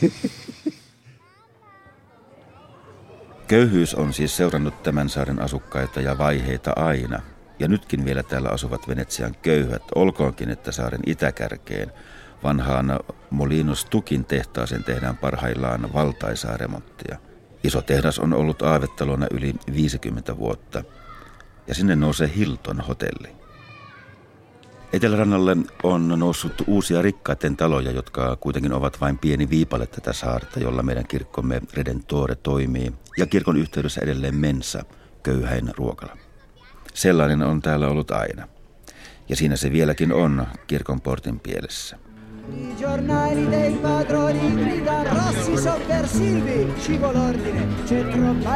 Köyhyys 3.48 3.94
on 3.94 4.12
siis 4.12 4.36
seurannut 4.36 4.82
tämän 4.82 5.08
saaren 5.08 5.42
asukkaita 5.42 6.00
ja 6.00 6.18
vaiheita 6.18 6.72
aina. 6.76 7.20
Ja 7.58 7.68
nytkin 7.68 8.04
vielä 8.04 8.22
täällä 8.22 8.48
asuvat 8.48 8.88
Venetsian 8.88 9.34
köyhät, 9.42 9.82
olkoonkin 9.94 10.50
että 10.50 10.72
saaren 10.72 11.00
itäkärkeen 11.06 11.92
vanhaan 12.42 13.00
Molinos 13.30 13.84
Tukin 13.84 14.24
tehtaaseen 14.24 14.84
tehdään 14.84 15.16
parhaillaan 15.16 15.92
valtaisaa 15.94 16.56
remonttia. 16.56 17.18
Iso 17.64 17.82
tehdas 17.82 18.18
on 18.18 18.34
ollut 18.34 18.62
aavettalona 18.62 19.26
yli 19.30 19.54
50 19.74 20.36
vuotta 20.36 20.84
ja 21.68 21.74
sinne 21.74 21.96
nousee 21.96 22.30
Hilton 22.36 22.80
hotelli. 22.80 23.38
Etelärannalle 24.92 25.56
on 25.82 26.08
noussut 26.08 26.62
uusia 26.66 27.02
rikkaiden 27.02 27.56
taloja, 27.56 27.90
jotka 27.90 28.36
kuitenkin 28.36 28.72
ovat 28.72 29.00
vain 29.00 29.18
pieni 29.18 29.50
viipale 29.50 29.86
tätä 29.86 30.12
saarta, 30.12 30.60
jolla 30.60 30.82
meidän 30.82 31.06
kirkkomme 31.06 31.62
Redentore 31.74 32.34
toimii, 32.34 32.92
ja 33.18 33.26
kirkon 33.26 33.56
yhteydessä 33.56 34.00
edelleen 34.00 34.34
Mensa, 34.34 34.84
köyhäin 35.22 35.70
ruokala. 35.76 36.16
Sellainen 36.94 37.42
on 37.42 37.62
täällä 37.62 37.88
ollut 37.88 38.10
aina. 38.10 38.48
Ja 39.28 39.36
siinä 39.36 39.56
se 39.56 39.72
vieläkin 39.72 40.12
on 40.12 40.46
kirkon 40.66 41.00
portin 41.00 41.40
pielessä. 41.40 41.98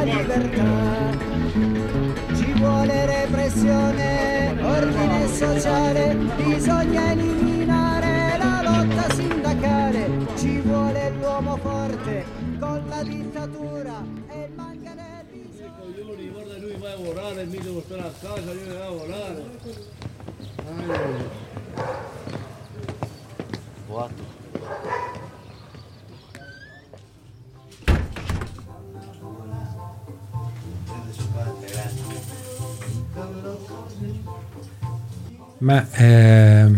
I 0.05 1.32
vuole 2.63 2.93
ordine, 2.93 3.07
repressione, 3.07 4.55
l'ordine 4.55 5.27
sociale, 5.27 6.15
bisogna 6.37 7.11
eliminare 7.11 8.39
la 8.39 8.63
lotta 8.63 9.15
sindacale, 9.15 10.09
ci 10.37 10.61
vuole 10.61 11.11
l'uomo 11.19 11.57
forte 11.57 12.25
con 12.61 12.85
la 12.89 13.03
dittatura 13.03 14.05
e 14.29 14.45
il 14.45 14.53
manganello. 14.55 15.11
Coglioni, 15.79 16.29
guarda 16.29 16.57
lui 16.59 16.77
va 16.79 16.93
a 16.93 16.97
lavorare, 16.97 17.45
mi 17.47 17.59
devo 17.59 17.81
stare 17.81 18.03
a 18.03 18.13
casa, 18.21 18.53
io 18.53 18.67
devo 18.67 18.79
lavorare. 18.79 19.45
Quattro. 23.87 25.32
Ma 35.63 35.89
eh, 35.93 36.69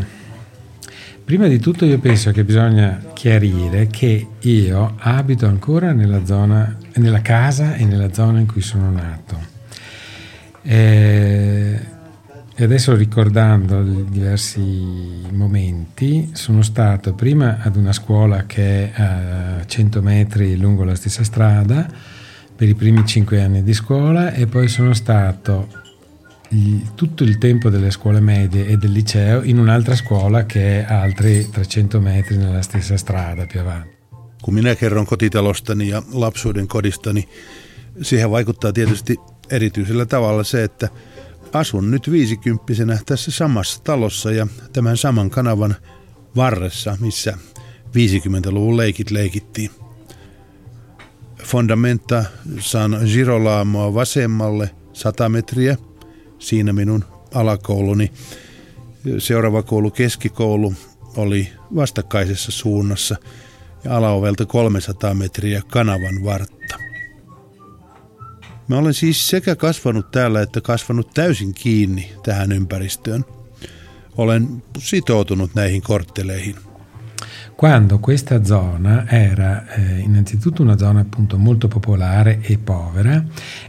prima 1.25 1.47
di 1.47 1.59
tutto 1.59 1.87
io 1.87 1.99
penso 1.99 2.33
che 2.33 2.45
bisogna 2.45 3.00
chiarire 3.14 3.87
che 3.87 4.26
io 4.38 4.95
abito 4.99 5.47
ancora 5.47 5.93
nella 5.93 6.26
zona, 6.26 6.76
nella 6.97 7.23
casa 7.23 7.76
e 7.76 7.87
nella 7.87 8.12
zona 8.12 8.41
in 8.41 8.47
cui 8.47 8.61
sono 8.61 8.91
nato. 8.91 9.53
Eh, 10.61 11.81
e 12.55 12.62
adesso 12.62 12.95
ricordando 12.95 13.83
diversi 13.83 15.23
momenti, 15.31 16.31
sono 16.35 16.61
stato 16.61 17.14
prima 17.14 17.61
ad 17.62 17.76
una 17.76 17.93
scuola 17.93 18.45
che 18.45 18.93
è 18.93 19.00
a 19.00 19.64
100 19.64 20.03
metri 20.03 20.59
lungo 20.59 20.85
la 20.85 20.95
stessa 20.95 21.25
strada 21.25 21.88
per 22.55 22.69
i 22.69 22.75
primi 22.75 23.07
cinque 23.07 23.43
anni 23.43 23.62
di 23.62 23.73
scuola 23.73 24.33
e 24.35 24.47
poi 24.47 24.69
sono 24.69 24.93
stato 24.93 25.83
il, 26.54 26.94
tutto 26.94 27.25
il 27.25 27.38
tempo 27.38 27.70
delle 27.70 27.90
scuole 27.90 28.20
medie 28.20 28.66
e 28.66 28.76
del 28.76 28.92
liceo 28.92 29.42
in 29.42 29.58
un'altra 29.58 29.96
scuola 29.96 30.46
che 30.46 30.80
è 30.80 30.92
altri 30.92 31.49
300 31.50 31.99
metri 31.99 32.37
nella 32.37 32.62
stessa 32.62 32.96
strada 32.96 33.46
più 33.46 33.61
avanti. 33.61 33.92
Kun 34.42 34.54
minä 34.54 34.75
kerron 34.75 35.06
kotitalostani 35.06 35.88
ja 35.88 36.02
lapsuuden 36.12 36.66
kodistani, 36.66 37.28
siihen 38.02 38.30
vaikuttaa 38.30 38.73
tietysti 38.73 39.16
erityisellä 39.50 40.06
tavalla 40.06 40.44
se, 40.44 40.64
että 40.64 40.88
asun 41.52 41.90
nyt 41.90 42.11
viisikymppisenä 42.11 42.99
tässä 43.06 43.30
samassa 43.30 43.82
talossa 43.84 44.30
ja 44.30 44.46
tämän 44.73 44.96
saman 44.96 45.30
kanavan 45.30 45.76
varressa, 46.36 46.97
missä 47.00 47.38
50-luvun 47.86 48.76
leikit 48.76 49.10
leikittiin. 49.10 49.71
Fondamenta 51.45 52.25
San 52.58 52.99
Girolamoa 53.12 53.95
vasemmalle 53.95 54.71
100 54.93 55.28
metriä– 55.28 55.76
siinä 56.45 56.73
minun 56.73 57.04
alakouluni. 57.35 58.13
Seuraava 59.19 59.63
koulu, 59.63 59.91
keskikoulu, 59.91 60.75
oli 61.17 61.49
vastakkaisessa 61.75 62.52
suunnassa 62.52 63.17
ja 63.85 63.97
alaovelta 63.97 64.47
300 64.47 65.15
metriä 65.15 65.63
kanavan 65.71 66.25
vartta. 66.25 66.78
Mä 68.69 68.78
olen 68.78 68.95
siis 68.95 69.28
sekä 69.28 69.57
kasvanut 69.57 70.11
täällä 70.11 70.43
että 70.43 70.61
kasvanut 70.61 71.11
täysin 71.15 71.54
kiinni 71.54 72.13
tähän 72.23 72.52
ympäristöön. 72.52 73.25
Olen 74.17 74.63
sitoutunut 74.78 75.54
näihin 75.54 75.83
kortteleihin. 75.83 76.57
Quando 77.57 77.99
questa 77.99 78.41
zona 78.41 79.07
era 79.07 79.63
eh, 79.78 80.00
innanzitutto 80.00 80.63
una 80.63 80.76
zona 80.76 81.00
appunto 81.00 81.39
molto 81.39 81.69
popolare 81.69 82.41
e 82.43 82.59
povera 82.59 83.25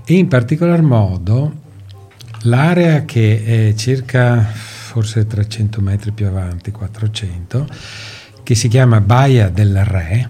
e 0.07 0.13
in 0.15 0.27
particolar 0.27 0.81
modo 0.81 1.51
L'area 2.45 3.05
che 3.05 3.43
è 3.43 3.73
circa 3.75 4.39
forse 4.43 5.25
300 5.25 5.81
metri 5.81 6.11
più 6.11 6.27
avanti, 6.27 6.71
400, 6.71 7.67
che 8.43 8.55
si 8.55 8.67
chiama 8.67 9.01
Baia 9.01 9.49
del 9.49 9.83
Re. 9.83 10.29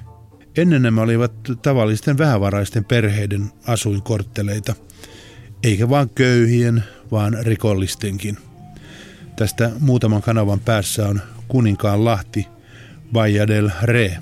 Ennen 0.55 0.81
nämä 0.81 1.01
olivat 1.01 1.31
tavallisten 1.61 2.17
vähävaraisten 2.17 2.85
perheiden 2.85 3.51
asuinkortteleita, 3.67 4.75
eikä 5.63 5.89
vain 5.89 6.09
köyhien, 6.09 6.83
vaan 7.11 7.37
rikollistenkin. 7.41 8.37
Tästä 9.35 9.71
muutaman 9.79 10.21
kanavan 10.21 10.59
päässä 10.59 11.07
on 11.07 11.21
Kuninkaan 11.47 12.05
lahti, 12.05 12.47
Baia 13.11 13.47
del 13.47 13.71
Re. 13.81 14.17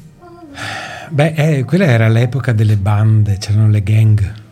Beh, 1.16 1.34
eh, 1.38 1.66
quella 1.66 1.86
era 1.86 2.14
l'epoca 2.14 2.58
delle 2.58 2.78
bande, 2.78 3.38
c'erano 3.38 3.72
le 3.72 3.82
gang 3.82 4.43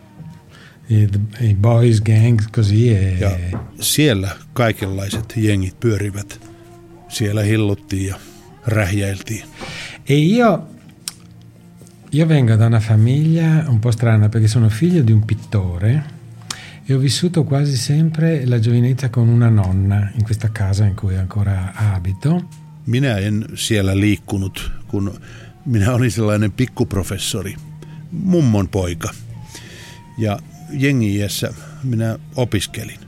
i, 0.90 1.08
i 1.40 1.54
boys 1.54 2.00
gangs 2.00 2.48
così. 2.48 2.94
E... 2.96 3.18
Ja 3.20 3.30
siellä 3.80 4.30
kaikenlaiset 4.52 5.32
jengit 5.36 5.80
pyörivät. 5.80 6.40
Siellä 7.08 7.42
hilluttiin 7.42 8.06
ja 8.06 8.16
rähjäiltiin. 8.66 9.44
E 10.08 10.14
io, 10.14 10.68
io 12.12 12.28
vengo 12.28 12.58
da 12.58 12.66
una 12.66 12.80
famiglia 12.80 13.64
un 13.68 13.80
po' 13.80 13.92
strana 13.92 14.28
perché 14.28 14.48
sono 14.48 14.68
figlio 14.68 15.06
di 15.06 15.12
un 15.12 15.22
pittore 15.24 16.02
e 16.88 16.94
ho 16.94 16.98
vissuto 16.98 17.44
quasi 17.44 17.76
sempre 17.76 18.46
la 18.46 18.58
giovinezza 18.58 19.08
con 19.08 19.28
una 19.28 19.48
nonna 19.48 20.10
in 20.14 20.24
questa 20.24 20.48
casa 20.52 20.84
in 20.84 20.94
cui 20.94 21.16
ancora 21.16 21.72
abito. 21.74 22.42
Minä 22.86 23.18
en 23.18 23.44
siellä 23.54 24.00
liikkunut, 24.00 24.72
kun 24.88 25.20
minä 25.66 25.92
olin 25.92 26.10
sellainen 26.10 26.52
pikkuprofessori, 26.52 27.54
mummon 28.10 28.68
poika. 28.68 29.10
Ja 30.18 30.38
jengi-iässä 30.72 31.54
minä 31.82 32.18
opiskelin. 32.36 32.98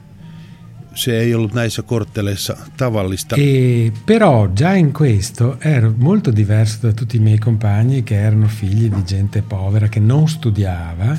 Se 0.94 1.18
ei 1.18 1.34
ollut 1.34 1.54
näissä 1.54 1.82
kortteleissa 1.82 2.56
tavallista. 2.76 3.36
E 3.36 3.92
però 4.06 4.48
già 4.56 4.78
in 4.78 4.92
questo 5.00 5.56
ero 5.60 5.94
molto 5.96 6.36
diverso 6.36 6.86
da 6.86 6.92
tutti 6.92 7.16
i 7.16 7.20
miei 7.20 7.38
compagni 7.38 8.02
che 8.02 8.26
erano 8.26 8.46
figli 8.46 8.88
di 8.88 9.02
gente 9.04 9.42
povera 9.42 9.88
che 9.88 10.00
non 10.00 10.28
studiava. 10.28 11.16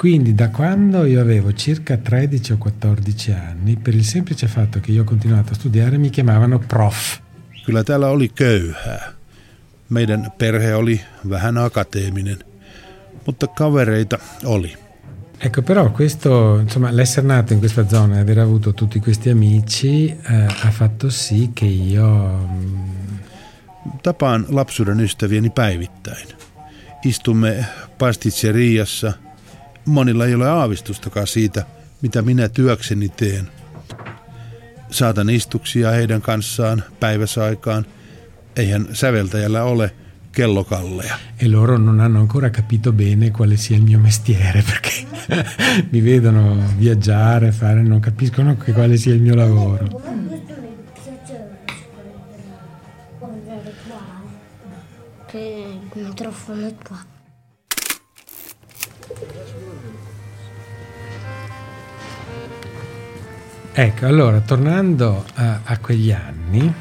Quindi 0.00 0.34
da 0.34 0.48
quando 0.48 1.04
io 1.04 1.20
avevo 1.20 1.52
circa 1.52 1.96
13 1.96 2.52
o 2.52 2.56
14 2.56 3.32
anni, 3.32 3.76
per 3.76 3.94
il 3.94 4.04
semplice 4.04 4.46
fatto 4.46 4.80
che 4.80 4.92
io 4.92 5.02
ho 5.02 5.04
continuato 5.04 5.52
a 5.52 5.54
studiare, 5.54 5.98
mi 5.98 6.10
chiamavano 6.10 6.58
prof. 6.58 7.20
Kyllä 7.66 7.84
täällä 7.84 8.08
oli 8.08 8.28
köyhää. 8.28 9.12
Meidän 9.90 10.32
perhe 10.38 10.74
oli 10.74 11.00
vähän 11.30 11.58
akateeminen, 11.58 12.38
mutta 13.26 13.46
kavereita 13.46 14.18
oli. 14.44 14.76
Ecco, 15.42 15.62
però 15.62 15.90
questo, 15.90 16.58
insomma, 16.58 16.90
l'essere 16.90 17.26
nato 17.26 17.54
in 17.54 17.60
questa 17.60 17.88
zona 17.88 18.16
e 18.16 18.20
aver 18.20 18.38
avuto 18.38 18.74
tutti 18.74 18.98
questi 19.00 19.30
amici 19.30 20.08
eh, 20.10 20.44
ha 20.44 20.70
fatto 20.70 21.08
sì 21.08 21.50
che 21.54 21.64
io... 21.64 22.06
Mm, 22.06 23.18
Tapaan 24.02 24.46
lapsuuden 24.48 25.00
ystävieni 25.00 25.50
päivittäin. 25.50 26.26
Istumme 27.04 27.66
pastitseriassa. 27.98 29.12
Monilla 29.84 30.26
ei 30.26 30.34
ole 30.34 30.48
aavistustakaan 30.48 31.26
siitä, 31.26 31.66
mitä 32.02 32.22
minä 32.22 32.48
työkseni 32.48 33.08
teen. 33.08 33.48
Saatan 34.90 35.30
istuksia 35.30 35.90
heidän 35.90 36.22
kanssaan 36.22 36.84
päiväsaikaan. 37.00 37.86
Eihän 38.56 38.88
säveltäjällä 38.92 39.64
ole– 39.64 39.94
kellokalleja. 40.30 41.18
E 41.36 41.46
loro 41.46 41.76
non 41.76 42.00
hanno 42.00 42.18
ancora 42.18 42.50
capito 42.50 42.92
bene 42.92 43.30
quale 43.30 43.56
sia 43.56 43.76
il 43.76 43.82
mio 43.82 43.98
mestiere 43.98 44.62
perché 44.62 45.06
mi 45.90 46.00
vedono 46.00 46.56
viaggiare, 46.76 47.52
fare, 47.52 47.82
non 47.82 48.00
capiscono 48.00 48.56
che 48.56 48.72
quale 48.72 48.96
sia 48.96 49.12
il 49.12 49.20
mio 49.20 49.34
lavoro. 49.34 50.02
Che 55.26 55.38
il 55.92 56.04
microfono 56.04 56.66
è 56.66 56.74
qua. 56.82 57.04
Ecco, 63.72 64.06
allora, 64.06 64.40
tornando 64.40 65.24
a, 65.34 65.60
a 65.62 65.78
quegli 65.78 66.10
anni, 66.10 66.74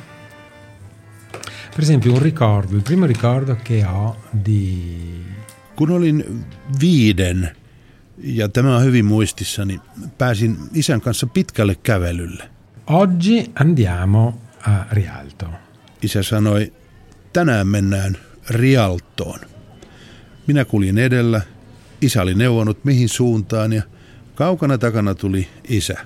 per 1.79 1.87
esempio 1.87 2.11
un 2.11 2.19
ricordo, 2.19 2.75
il 2.75 2.81
primo 2.81 3.05
ricordo 3.05 3.55
che 3.55 3.85
ho 3.85 4.17
di... 4.31 5.23
Kun 5.75 5.91
olin 5.91 6.43
viiden, 6.79 7.51
ja 8.17 8.49
tämä 8.49 8.75
on 8.75 8.83
hyvin 8.83 9.05
muistissani, 9.05 9.79
pääsin 10.17 10.57
isän 10.73 11.01
kanssa 11.01 11.27
pitkälle 11.27 11.75
kävelylle. 11.75 12.49
Oggi 12.87 13.51
andiamo 13.55 14.41
a 14.61 14.71
Rialto. 14.91 15.45
Isä 16.01 16.23
sanoi, 16.23 16.73
tänään 17.33 17.67
mennään 17.67 18.17
Rialtoon. 18.49 19.39
Minä 20.47 20.65
kuljin 20.65 20.97
edellä, 20.97 21.41
isä 22.01 22.21
oli 22.21 22.35
neuvonut 22.35 22.85
mihin 22.85 23.09
suuntaan 23.09 23.73
ja 23.73 23.83
kaukana 24.35 24.77
takana 24.77 25.15
tuli 25.15 25.47
isä, 25.69 26.05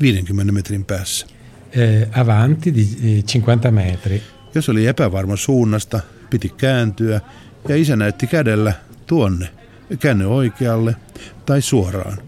50 0.00 0.52
metrin 0.52 0.84
päässä. 0.84 1.26
Eh, 1.72 2.08
avanti 2.20 2.74
di 2.74 2.88
50 3.02 3.70
metri. 3.70 4.35
Jos 4.56 4.68
oli 4.68 4.86
epävarma 4.86 5.36
suunnasta, 5.36 6.00
piti 6.30 6.48
kääntyä 6.48 7.20
ja 7.68 7.76
isä 7.76 7.96
näytti 7.96 8.26
kädellä 8.26 8.72
tuonne, 9.06 9.48
käänny 10.00 10.26
oikealle 10.26 10.96
tai 11.46 11.62
suoraan. 11.62 12.18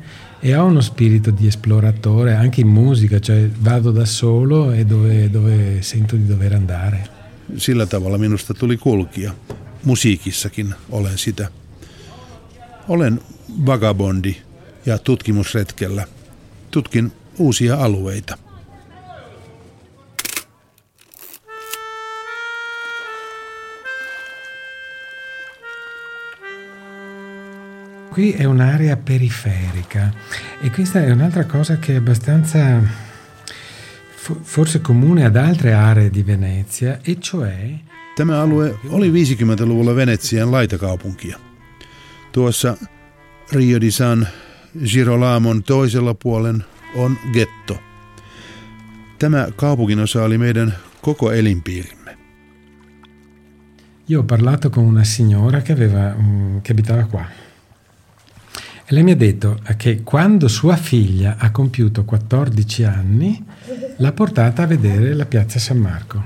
e 0.43 0.53
ho 0.53 0.67
uno 0.67 0.81
spirito 0.81 1.31
di 1.31 1.47
esploratore 1.47 2.37
anche 2.37 2.61
in 2.61 2.69
musica, 2.69 3.19
cioè 3.19 3.51
vado 3.65 3.93
da 3.93 4.05
solo 4.05 4.73
e 4.73 4.85
dove, 4.85 5.33
dove 5.33 5.83
sento 5.83 6.17
di 6.17 6.29
dover 6.29 6.55
andare. 6.55 7.09
Sillä 7.57 7.87
tavalla 7.87 8.19
minusta 8.19 8.55
tuli 8.55 8.77
kulkia. 8.77 9.33
Musiikissakin 9.85 10.75
olen 10.91 11.19
sitä. 11.19 11.49
Olen 12.89 13.21
vagabondi 13.67 14.37
ja 14.87 14.99
tutkimusretkellä. 14.99 16.05
Tutkin 16.71 17.13
uusia 17.39 17.77
alueita. 17.77 18.48
Qui 28.19 28.33
è 28.33 28.43
un'area 28.43 28.97
periferica 28.97 30.13
e 30.61 30.73
questa 30.73 31.05
è 31.05 31.09
un'altra 31.13 31.47
cosa 31.47 31.79
che 31.79 31.93
è 31.93 31.97
abbastanza 31.99 32.83
forse 34.43 34.81
comune 34.81 35.25
ad 35.25 35.37
altre 35.37 35.73
aree 35.73 36.11
di 36.11 36.25
Venezia, 36.25 36.99
e 37.01 37.21
cioè... 37.21 37.79
Tämä 38.17 38.41
alue 38.41 38.77
oli 38.89 39.11
50-luvulla 39.11 39.95
Venetsian 39.95 40.51
laitakaupunkia. 40.51 41.39
Tuossa 42.33 42.77
Rio 43.51 43.79
di 43.79 43.91
San 43.91 44.27
Girolamon 44.85 45.63
toisella 45.63 46.15
puolen 46.15 46.65
on 46.95 47.17
getto. 47.33 47.79
Tämä 49.19 49.49
kaupunginosa 49.57 50.23
oli 50.23 50.39
meidän 50.39 50.75
koko 51.03 51.33
elinpiirimme. 51.33 52.19
Io 54.09 54.21
ho 54.21 54.25
parlato 54.25 54.71
con 54.71 54.85
una 54.85 55.05
signora 55.05 55.61
che, 55.61 55.73
aveva, 55.73 56.17
che 56.63 56.73
abitava 56.73 57.05
qua. 57.05 57.47
E 58.91 58.95
lei 58.95 59.03
mi 59.03 59.11
ha 59.11 59.17
detto 59.17 59.59
che 59.77 60.03
quando 60.03 60.49
sua 60.49 60.77
figlia 60.77 61.37
ha 61.39 61.51
compiuto 61.51 62.05
14 62.05 62.85
anni 62.85 63.45
l'ha 63.99 64.13
portata 64.13 64.63
a 64.63 64.67
vedere 64.67 65.13
la 65.13 65.27
piazza 65.27 65.59
San 65.59 65.77
Marco. 65.77 66.23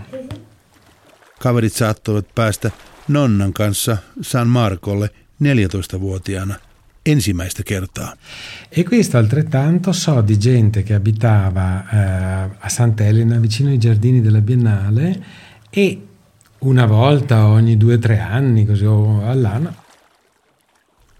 Kaverit 1.38 1.72
saattoivat 1.72 2.26
päästä 2.34 2.70
nonnan 3.08 3.52
kanssa 3.52 3.96
San 4.20 4.48
Marcolle 4.48 5.10
14-vuotiaana 5.42 6.54
ensimmäistä 7.06 7.62
kertaa. 7.62 8.16
E 8.76 8.84
questo 8.84 9.18
altrettanto 9.18 9.92
so 9.92 10.22
di 10.28 10.38
gente 10.38 10.82
che 10.82 10.94
abitava 10.94 11.84
eh, 11.92 12.56
a 12.60 12.68
Sant'Elena 12.68 13.40
vicino 13.40 13.70
ai 13.70 13.78
giardini 13.78 14.20
della 14.20 14.40
Biennale 14.40 15.22
e 15.76 15.98
una 16.58 16.86
volta 16.86 17.46
ogni 17.46 17.76
due 17.76 17.94
o 17.94 17.98
tre 17.98 18.20
anni 18.20 18.66
così 18.66 18.84
all'anno 18.84 19.81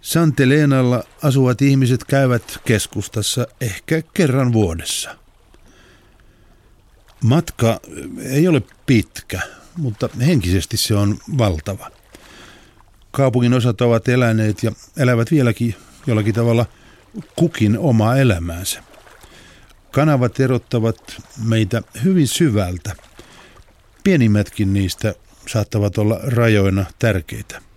Santeleenalla 0.03 1.05
asuvat 1.23 1.63
ihmiset 1.63 2.05
käyvät 2.05 2.59
keskustassa 2.65 3.47
ehkä 3.61 4.03
kerran 4.15 4.53
vuodessa. 4.53 5.17
Matka 7.25 7.81
ei 8.23 8.49
ole 8.49 8.63
pitkä, 8.87 9.41
mutta 9.77 10.09
henkisesti 10.27 10.77
se 10.77 10.95
on 10.95 11.19
valtava. 11.39 11.91
Kaupungin 13.11 13.55
osat 13.55 13.81
ovat 13.81 14.09
eläneet 14.09 14.63
ja 14.63 14.73
elävät 14.97 15.31
vieläkin 15.31 15.75
jollakin 16.07 16.35
tavalla 16.35 16.67
kukin 17.37 17.79
omaa 17.79 18.17
elämäänsä. 18.17 18.83
Kanavat 19.91 20.41
erottavat 20.41 21.23
meitä 21.45 21.83
hyvin 22.05 22.29
syvältä. 22.29 22.97
Pienimmätkin 24.05 24.75
niistä 24.75 25.15
saattavat 25.49 25.99
olla 25.99 26.21
rajoina 26.23 26.85
tärkeitä. 26.99 27.72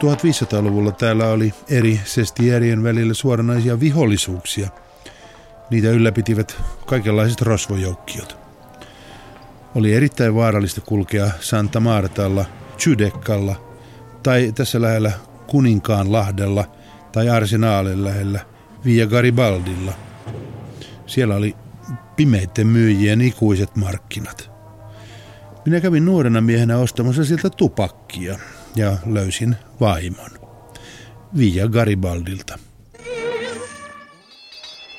1500-luvulla 0.00 0.92
täällä 0.92 1.28
oli 1.28 1.54
eri 1.68 2.00
sestierien 2.04 2.82
välillä 2.82 3.14
suoranaisia 3.14 3.80
vihollisuuksia. 3.80 4.68
Niitä 5.70 5.90
ylläpitivät 5.90 6.56
kaikenlaiset 6.86 7.40
rosvojoukkiot. 7.40 8.38
Oli 9.74 9.94
erittäin 9.94 10.34
vaarallista 10.34 10.80
kulkea 10.80 11.30
Santa 11.40 11.80
Martalla, 11.80 12.44
Chydekkalla 12.78 13.56
tai 14.22 14.52
tässä 14.54 14.80
lähellä 14.80 15.12
Kuninkaan 15.46 16.12
lahdella 16.12 16.64
tai 17.12 17.28
Arsenaalin 17.28 18.04
lähellä 18.04 18.40
Via 18.84 19.06
Garibaldilla. 19.06 19.92
Siellä 21.06 21.36
oli 21.36 21.56
pimeitten 22.16 22.66
myyjien 22.66 23.20
ikuiset 23.20 23.76
markkinat. 23.76 24.50
Minä 25.64 25.80
kävin 25.80 26.04
nuorena 26.04 26.40
miehenä 26.40 26.78
ostamassa 26.78 27.24
sieltä 27.24 27.50
tupakkia 27.50 28.38
ja 28.76 28.96
löysin 29.06 29.56
vaimon. 29.80 30.30
Via 31.38 31.68
Garibaldilta. 31.68 32.58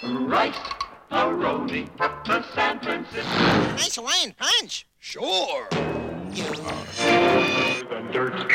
Right, 0.04 0.56
a 1.10 1.24
roadie 1.24 1.86
to 2.26 2.44
San 2.56 2.80
Francisco. 2.80 3.30
Nice 3.74 4.02
Hawaiian 4.02 4.34
punch. 4.38 4.86
Sure. 5.00 5.68
You 6.36 6.46
the 7.90 8.14
dirt. 8.14 8.52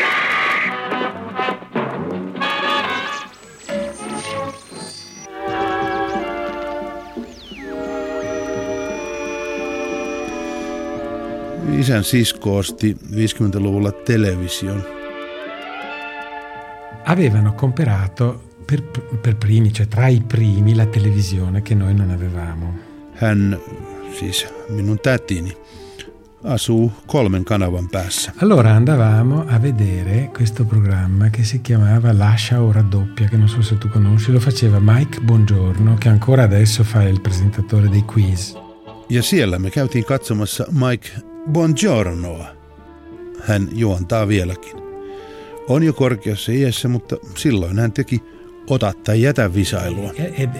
Isän 11.78 12.04
sisko 12.04 12.56
osti 12.56 12.96
50-luvulla 13.12 13.92
television 13.92 14.95
avevano 17.06 17.54
comprato 17.54 18.40
per, 18.66 18.82
per 19.20 19.36
primi, 19.36 19.72
cioè 19.72 19.86
tra 19.86 20.08
i 20.08 20.20
primi, 20.20 20.74
la 20.74 20.86
televisione 20.86 21.62
che 21.62 21.74
noi 21.74 21.94
non 21.94 22.10
avevamo. 22.10 22.74
Hän, 23.14 23.58
siis 24.18 24.46
minun 24.68 24.98
tätini, 24.98 25.56
asuu 26.44 26.92
kolmen 27.06 27.44
kanavan 27.44 27.88
päässä. 27.88 28.32
Allora 28.42 28.74
andavamo 28.74 29.44
a 29.48 29.58
vedere 29.62 30.30
questo 30.36 30.64
programma 30.64 31.30
che 31.30 31.44
si 31.44 31.60
chiamava 31.60 32.12
Lascia 32.12 32.60
ora 32.60 32.82
doppia, 32.82 33.28
che 33.28 33.36
non 33.36 33.48
so 33.48 33.62
se 33.62 33.78
tu 33.78 33.88
conosci, 33.88 34.32
lo 34.32 34.40
faceva 34.40 34.78
Mike 34.80 35.20
Bongiorno, 35.20 35.94
che 35.94 36.08
ancora 36.08 36.42
adesso 36.42 36.84
fa 36.84 37.02
il 37.08 37.20
presentatore 37.20 37.88
dei 37.88 38.04
quiz. 38.04 38.54
Ja 39.08 39.22
siellä 39.22 39.58
me 39.58 39.70
käytiin 39.70 40.04
katsomassa 40.04 40.66
Mike 40.70 41.08
Bongiornoa. 41.52 42.46
Hän 43.48 43.68
juontaa 43.72 44.28
vieläkin. 44.28 44.85
On 45.68 45.82
jo 45.82 45.92
korkeassa 45.92 46.52
iässä, 46.52 46.88
mutta 46.88 47.16
silloin 47.34 47.78
hän 47.78 47.92
teki 47.92 48.22
ota 48.70 48.92
tai 49.04 49.22
jätä 49.22 49.54
visailua. 49.54 50.12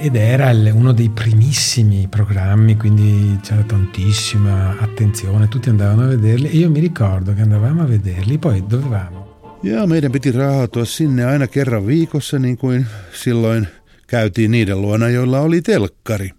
Ed 0.03 0.17
era 0.17 0.47
uno 0.75 0.97
dei 0.97 1.09
primissimi 1.09 2.09
programmi, 2.17 2.75
quindi 2.75 3.39
c'era 3.43 3.63
tantissima 3.63 4.75
attenzione, 4.81 5.47
tutti 5.49 5.71
andavano 5.71 6.03
a 6.03 6.09
vederli 6.09 6.49
e 6.49 6.57
io 6.57 6.71
mi 6.71 6.81
ricordo 6.81 7.35
che 7.35 7.43
andavamo 7.43 7.83
a 7.83 7.87
vederli, 7.89 8.39
poi 8.39 8.65
dovevamo. 8.71 9.27
Ja 9.63 9.87
meidän 9.87 10.13
piti 10.13 10.33
rahautua 10.33 10.85
sinne 10.85 11.25
aina 11.25 11.47
kerran 11.47 11.87
viikossa, 11.87 12.39
niin 12.39 12.57
kuin 12.59 12.87
silloin 13.13 13.69
käytiin 14.07 14.51
niiden 14.51 14.83
luona, 14.83 15.09
joilla 15.09 15.41
oli 15.41 15.63
telkkari. 15.63 16.31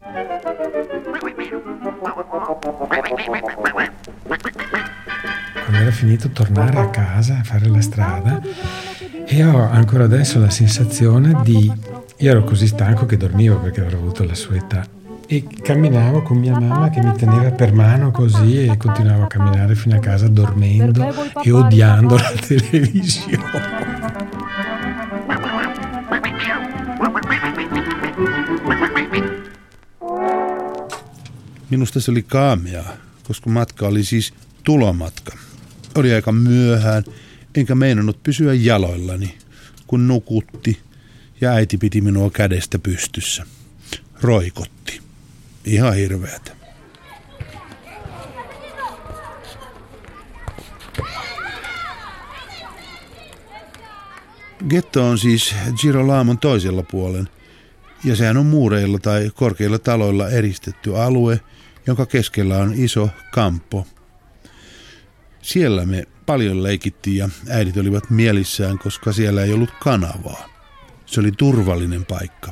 Era 5.88 5.95
finito 5.95 6.30
tornare 6.30 6.80
a 6.80 6.89
casa, 6.89 7.39
a 7.39 7.43
fare 7.43 7.67
la 7.67 7.80
strada 7.80 8.41
e 9.26 9.43
ho 9.45 9.69
ancora 9.69 10.04
adesso 10.04 10.38
la 10.38 10.50
sensazione 10.50 11.39
di... 11.43 11.71
Io 12.19 12.32
ero 12.32 12.43
così 12.43 12.67
stanco 12.67 13.06
che 13.06 13.15
dormivo 13.15 13.58
perché 13.60 13.82
avrò 13.82 13.97
avuto 13.97 14.26
la 14.26 14.34
sua 14.34 14.56
età 14.56 14.86
e 15.28 15.45
camminavo 15.45 16.23
con 16.23 16.38
mia 16.38 16.60
mamma 16.60 16.89
che 16.89 17.02
mi 17.02 17.13
teneva 17.15 17.52
per 17.52 17.73
mano 17.73 18.12
così 18.12 18.65
e 18.65 18.76
continuavo 18.76 19.23
a 19.23 19.28
camminare 19.28 19.76
fino 19.76 19.95
a 19.95 20.00
casa 20.00 20.28
dormendo 20.28 21.08
e 21.41 21.52
odiando 21.52 22.15
la 22.15 22.34
televisione. 22.45 23.43
Minusta 31.67 32.00
se 32.00 32.12
oli 32.12 32.26
kaameaa, 32.26 32.97
koska 33.23 33.50
matka 33.50 33.88
oli 33.88 34.04
siis 34.04 34.34
tulomatka. 34.63 35.47
Oli 35.98 36.14
aika 36.14 36.32
myöhään, 36.32 37.04
enkä 37.56 37.76
meinannut 37.76 38.24
pysyä 38.24 38.54
jaloillani, 38.54 39.38
kun 39.88 40.08
nukutti 40.08 40.80
ja 41.42 41.52
äiti 41.52 41.78
piti 41.78 42.02
minua 42.02 42.30
kädestä 42.30 42.80
pystyssä. 42.80 43.46
Roikotti. 44.22 45.02
Ihan 45.66 45.96
hirveätä. 45.96 46.52
Getto 54.70 55.08
on 55.10 55.18
siis 55.18 55.56
Girolaamon 55.82 56.38
toisella 56.38 56.84
puolen, 56.84 57.30
ja 58.04 58.16
sehän 58.16 58.38
on 58.38 58.46
muureilla 58.46 59.00
tai 59.00 59.32
korkeilla 59.36 59.80
taloilla 59.80 60.30
eristetty 60.30 60.98
alue, 60.98 61.40
jonka 61.88 62.06
keskellä 62.06 62.58
on 62.58 62.74
iso 62.76 63.10
kampo 63.32 63.88
Siellä 65.48 65.86
me 65.86 66.04
paljon 66.26 66.64
leikittiin 66.64 67.18
ja 67.18 67.30
äidit 67.50 67.78
olivat 67.78 68.10
mielissään, 68.10 68.78
koska 68.78 69.12
siellä 69.12 69.44
ei 69.44 69.54
ollut 69.54 69.70
kanavaa. 69.80 70.50
Se 71.06 71.20
oli 71.20 71.32
turvallinen 71.32 72.06
paikka. 72.06 72.52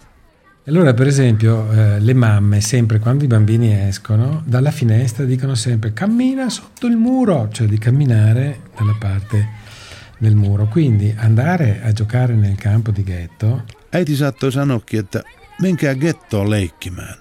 Allora, 0.68 0.94
per 0.94 1.08
esempio, 1.08 1.68
eh, 1.74 2.00
le 2.00 2.14
mamme, 2.14 2.62
sempre 2.62 3.00
quando 3.00 3.26
i 3.26 3.28
bambini 3.28 3.74
escono, 3.88 4.44
dalla 4.52 4.72
finestra 4.72 5.26
dicono 5.26 5.56
sempre 5.56 5.92
cammina 5.92 6.50
sotto 6.50 6.88
il 6.88 6.98
muro, 6.98 7.50
cioè 7.52 7.68
di 7.68 7.78
camminare 7.78 8.60
dalla 8.78 8.96
parte 9.00 9.48
del 10.18 10.36
muro. 10.36 10.68
Quindi 10.74 11.14
andare 11.18 11.82
a 11.84 11.92
giocare 11.92 12.36
nel 12.36 12.56
campo 12.56 12.92
di 12.92 13.04
ghetto. 13.04 13.64
Äiti 13.92 14.16
saattoi 14.16 14.52
sanoakin, 14.52 15.00
että 15.00 15.24
menkää 15.62 15.96
gettoon 15.96 16.50
leikkimään. 16.50 17.18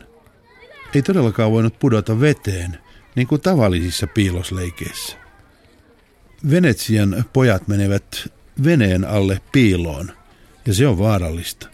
Ei 0.95 1.03
todellakaan 1.03 1.51
voinut 1.51 1.79
pudota 1.79 2.21
veteen, 2.21 2.79
niin 3.15 3.27
kuin 3.27 3.41
tavallisissa 3.41 4.07
piilosleikeissä. 4.07 5.24
Venetsian 6.51 7.25
pojat 7.33 7.69
menevät 7.69 8.29
veneen 8.65 9.05
alle 9.05 9.41
piiloon, 9.53 10.13
ja 10.67 10.75
se 10.75 10.87
on 10.87 10.99
vaarallista. 10.99 11.69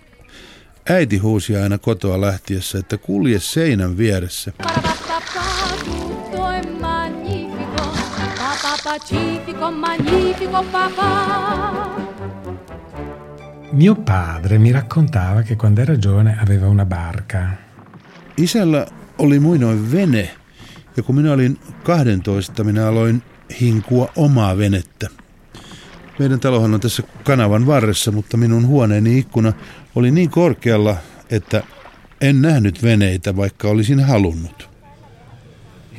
Äiti 0.89 1.19
huusi 1.19 1.57
aina 1.57 1.79
kotoa 1.79 2.21
lähtiessä, 2.21 2.79
että 2.79 2.99
kulje 2.99 3.41
seinän 3.41 3.99
vieressä. 3.99 4.53
Mio 13.73 13.95
padre 13.95 14.59
mi 14.59 14.73
raccontava 14.73 15.43
che 15.43 15.57
quando 15.57 15.83
era 15.83 15.97
giovane 15.97 16.37
aveva 16.43 16.69
una 16.69 16.87
barca. 16.87 17.39
Isällä 18.37 18.87
oli 19.19 19.41
muinoin 19.41 19.93
vene, 19.93 20.31
ja 20.97 21.03
kun 21.03 21.15
minä 21.15 21.33
olin 21.33 21.59
12, 21.83 22.65
minä 22.65 22.89
aloin 22.89 23.23
hinkua 23.61 24.13
omaa 24.17 24.59
venettä. 24.59 25.09
Meidän 26.19 26.41
talohan 26.41 26.75
on 26.75 26.81
tässä 26.81 27.03
kanavan 27.25 27.67
varressa, 27.67 28.13
mutta 28.13 28.37
minun 28.37 28.67
huoneeni 28.67 29.19
ikkuna 29.19 29.53
oli 29.95 30.11
niin 30.11 30.31
korkealla, 30.31 30.97
että 31.31 31.63
en 32.21 32.43
nähnyt 32.43 32.83
veneitä, 32.83 33.37
vaikka 33.37 33.69
olisin 33.69 34.01
halunnut. 34.01 34.71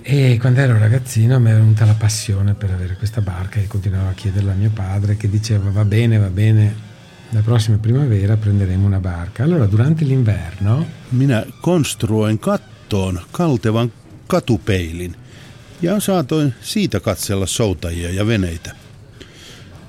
E 0.03 0.39
quando 0.39 0.61
ero 0.61 0.79
ragazzino 0.79 1.39
mi 1.39 1.51
è 1.51 1.53
venuta 1.53 1.85
la 1.85 1.93
passione 1.93 2.55
per 2.55 2.71
avere 2.71 2.95
questa 2.95 3.21
barca 3.21 3.59
e 3.59 3.67
continuavo 3.67 4.09
a 4.09 4.13
chiederla 4.13 4.51
a 4.51 4.55
mio 4.55 4.71
padre 4.71 5.15
che 5.15 5.29
diceva 5.29 5.69
va 5.71 5.85
bene, 5.85 6.17
va 6.17 6.29
bene, 6.29 6.73
la 7.29 7.41
prossima 7.41 7.77
primavera 7.77 8.35
prenderemo 8.35 8.85
una 8.85 8.99
barca. 8.99 9.43
Allora 9.43 9.67
durante 9.67 10.05
l'inverno... 10.05 10.85
Minä 11.11 11.45
konstruoin 11.61 12.39
kattoon 12.39 13.21
kaltevan 13.31 13.91
katupeilin 14.27 15.15
ja 15.81 15.99
saatoin 15.99 16.53
siitä 16.61 16.99
katsella 16.99 17.47
soutajia 17.47 18.11
ja 18.11 18.27
veneitä. 18.27 18.75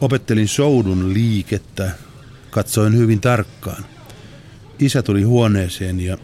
Opettelin 0.01 0.49
soudun 0.49 1.15
liikettä, 1.15 1.91
katsoin 2.51 2.97
hyvin 2.97 3.21
tarkkaan. 3.21 3.85
Isä 4.79 5.03
tuli 5.03 5.23
huoneeseen 5.23 6.01
ja 6.01 6.19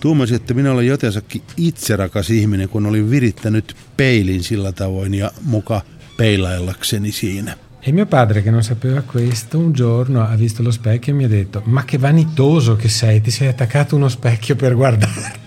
tuumasi, 0.00 0.34
että 0.34 0.54
minä 0.54 0.72
olen 0.72 0.86
jotensakin 0.86 1.42
itserakas 1.56 2.30
ihminen, 2.30 2.68
kun 2.68 2.86
olin 2.86 3.10
virittänyt 3.10 3.76
peilin 3.96 4.42
sillä 4.42 4.72
tavoin 4.72 5.14
ja 5.14 5.30
muka 5.42 5.82
peilaillakseni 6.16 7.12
siinä. 7.12 7.56
E 7.86 7.92
mio 7.92 8.06
padre, 8.06 8.42
che 8.42 8.50
non 8.50 8.62
sapeva 8.62 9.02
questo, 9.02 9.58
un 9.58 9.72
giorno 9.74 10.22
ha 10.22 10.36
visto 10.36 10.62
lo 10.62 10.70
specchio 10.70 11.12
e 11.12 11.16
mi 11.16 11.24
ha 11.24 11.28
detto: 11.28 11.62
Ma 11.64 11.84
che 11.84 11.98
vanitoso 11.98 12.76
che 12.76 12.88
sei, 12.88 13.20
ti 13.20 13.30
sei 13.30 13.48
attaccato 13.48 13.94
uno 13.94 14.08
specchio 14.08 14.56
per 14.56 14.74
guardarti. 14.74 15.43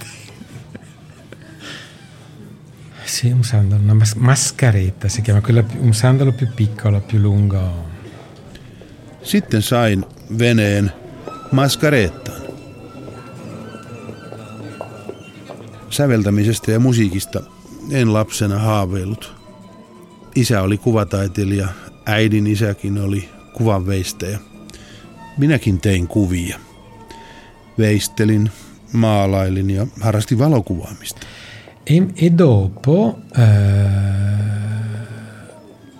Sì, 3.18 3.32
un 3.32 3.44
sandalo, 3.44 3.82
una 3.82 3.96
mas- 3.96 4.14
mascaretta 4.16 5.08
si 5.08 5.24
chiama, 5.24 5.42
quella, 5.42 5.64
un 5.80 5.92
sandalo 5.92 6.34
più 6.34 6.48
piccolo, 6.56 7.02
più 7.02 7.18
lungo. 7.18 7.58
Sitten 9.24 9.62
sain 9.62 10.06
veneen 10.38 10.92
maskareettaan. 11.52 12.42
Säveltämisestä 15.90 16.72
ja 16.72 16.80
musiikista 16.80 17.42
en 17.92 18.14
lapsena 18.14 18.60
haaveillut. 18.60 19.34
Isä 20.36 20.62
oli 20.62 20.78
kuvataiteilija, 20.78 21.68
äidin 22.06 22.48
isäkin 22.48 22.98
oli 22.98 23.30
kuvanveistäjä. 23.54 24.40
Minäkin 25.38 25.82
tein 25.82 26.08
kuvia. 26.08 26.60
Veistelin, 27.78 28.52
maalailin 28.94 29.70
ja 29.70 29.88
harrastin 30.02 30.40
valokuvaamista. 30.40 31.28
E, 31.90 32.06
e 32.16 32.30
dopo, 32.32 33.22
eh, 33.34 33.88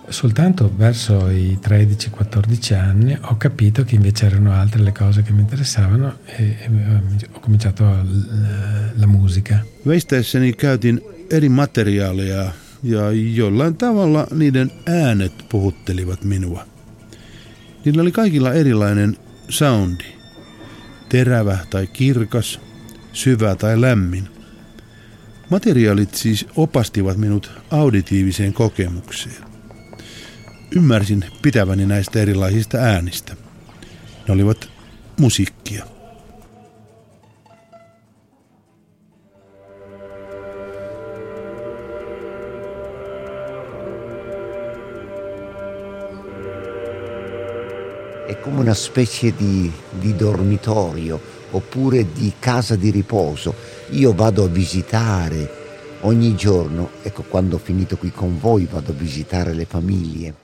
soltanto 0.08 0.70
verso 0.76 1.30
i 1.30 1.58
13-14 1.58 2.74
anni, 2.74 3.16
ho 3.18 3.38
capito 3.38 3.84
che 3.84 3.94
invece 3.94 4.26
erano 4.26 4.52
altre 4.52 4.82
le 4.82 4.92
cose 4.92 5.22
che 5.22 5.32
mi 5.32 5.40
interessavano 5.40 6.18
e, 6.26 6.56
e 6.60 6.68
ho 7.32 7.40
cominciato 7.40 7.84
la, 7.84 8.04
la 8.96 9.06
musica. 9.06 9.64
Veistäessäni 9.86 10.52
käytin 10.52 11.00
eri 11.30 11.48
materiaaleja 11.48 12.52
ja 12.82 13.10
jollain 13.12 13.76
tavalla 13.76 14.26
niiden 14.30 14.72
äänet 14.86 15.48
puhuttelivat 15.48 16.24
minua. 16.24 16.66
Niillä 17.84 18.02
oli 18.02 18.12
kaikilla 18.12 18.52
erilainen 18.52 19.16
soundi. 19.48 20.04
Terävä 21.08 21.58
tai 21.70 21.86
kirkas, 21.86 22.60
syvä 23.12 23.56
tai 23.56 23.80
lämmin. 23.80 24.37
Materiaalit 25.50 26.14
siis 26.14 26.46
opastivat 26.56 27.16
minut 27.16 27.50
auditiiviseen 27.70 28.52
kokemukseen. 28.52 29.44
Ymmärsin 30.76 31.24
pitäväni 31.42 31.86
näistä 31.86 32.20
erilaisista 32.20 32.78
äänistä. 32.78 33.36
Ne 34.28 34.34
olivat 34.34 34.68
musiikkia. 35.20 35.84
È 48.28 48.34
come 48.34 48.60
una 48.60 48.74
specie 48.74 49.34
di, 49.38 49.72
di 50.02 50.18
dormitorio 50.18 51.20
oppure 51.52 52.06
di 52.20 52.32
casa 52.46 52.76
di 52.76 52.90
riposo. 52.90 53.54
Io 53.90 54.12
vado 54.12 54.44
a 54.44 54.48
visitare 54.48 55.48
ogni 56.02 56.34
giorno, 56.34 56.90
ecco 57.02 57.22
quando 57.22 57.56
ho 57.56 57.58
finito 57.58 57.96
qui 57.96 58.10
con 58.10 58.38
voi 58.38 58.66
vado 58.66 58.92
a 58.92 58.94
visitare 58.94 59.54
le 59.54 59.64
famiglie. 59.64 60.34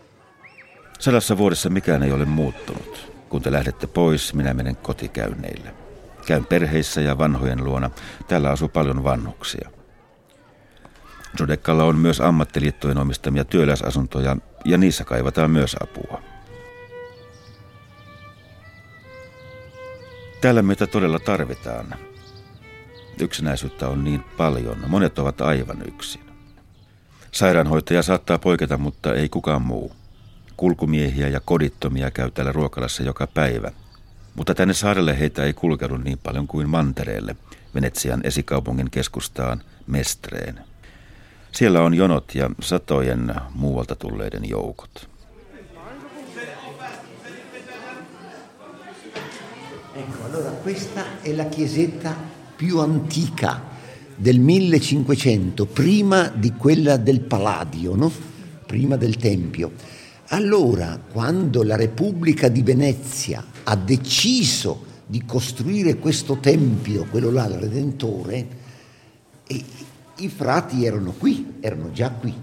Sadassa 0.99 1.37
vuodessa 1.37 1.71
mikään 1.71 2.03
ei 2.03 2.13
ole 2.13 2.25
muuttunut. 2.25 3.13
Kun 3.29 3.43
te 3.43 3.53
lähdette 3.53 3.87
pois, 3.87 4.35
minä 4.35 4.55
menen 4.55 4.77
kotikäynneille. 4.77 5.75
Käyn 6.27 6.47
perheissä 6.47 7.01
ja 7.01 7.19
vanhojen 7.19 7.65
luona. 7.65 7.91
Täällä 8.29 8.51
asuu 8.51 8.69
paljon 8.69 9.05
vanhuksia. 9.05 9.71
Jodekkalla 11.41 11.85
on 11.85 11.97
myös 11.97 12.21
ammattiliittojen 12.21 12.99
omistamia 12.99 13.45
työläisasuntoja 13.45 14.37
ja 14.65 14.79
niissä 14.79 15.05
kaivataan 15.05 15.51
myös 15.51 15.77
apua. 15.81 16.23
Täällä 20.41 20.63
meitä 20.63 20.87
todella 20.87 21.19
tarvitaan. 21.19 21.95
Yksinäisyyttä 23.21 23.89
on 23.89 24.05
niin 24.05 24.25
paljon. 24.37 24.77
Monet 24.87 25.19
ovat 25.19 25.41
aivan 25.41 25.83
yksin. 25.89 26.21
Sairaanhoitaja 27.33 28.03
saattaa 28.03 28.39
poiketa, 28.39 28.77
mutta 28.79 29.15
ei 29.15 29.29
kukaan 29.29 29.63
muu. 29.63 29.93
Kulkumiehiä 30.57 31.29
ja 31.29 31.41
kodittomia 31.41 32.11
käy 32.11 32.31
täällä 32.31 32.53
ruokalassa 32.53 33.03
joka 33.03 33.27
päivä. 33.27 33.71
Mutta 34.35 34.55
tänne 34.55 34.75
saarelle 34.75 35.19
heitä 35.19 35.45
ei 35.45 35.53
kulkeudu 35.53 35.97
niin 35.97 36.19
paljon 36.19 36.47
kuin 36.47 36.69
mantereelle, 36.69 37.37
Venetsian 37.75 38.21
esikaupungin 38.25 38.91
keskustaan 38.91 39.63
Mestreen. 39.87 40.61
Siellä 41.53 41.83
on 41.83 41.95
jonot 41.95 42.35
ja 42.35 42.51
satojen 42.61 43.35
muualta 43.55 43.95
tulleiden 43.97 44.49
joukot. 44.49 45.09
Ecco, 49.95 50.25
allora 50.25 50.51
questa 50.65 51.01
è 51.23 51.37
la 51.37 51.45
chiesetta 51.45 52.11
più 52.57 52.79
antica 52.79 53.63
del 54.17 54.39
1500, 54.39 55.67
prima 55.67 56.29
di 56.29 56.53
quella 56.53 56.97
del 56.97 57.21
Palladio, 57.21 57.95
no? 57.95 58.13
prima 58.67 58.97
del 58.97 59.17
Tempio. 59.17 59.73
Allora, 60.29 60.99
quando 61.13 61.63
la 61.63 61.77
Repubblica 61.77 62.49
di 62.49 62.63
Venezia 62.63 63.45
ha 63.65 63.77
deciso 63.77 64.93
di 65.07 65.25
costruire 65.25 65.97
questo 65.97 66.39
tempio, 66.39 67.07
quello 67.11 67.31
là, 67.31 67.47
il 67.47 67.55
Redentore, 67.55 68.47
e 69.47 69.65
i 70.17 70.29
frati 70.29 70.85
erano 70.85 71.13
qui, 71.13 71.57
erano 71.61 71.91
già 71.93 72.11
qui. 72.11 72.35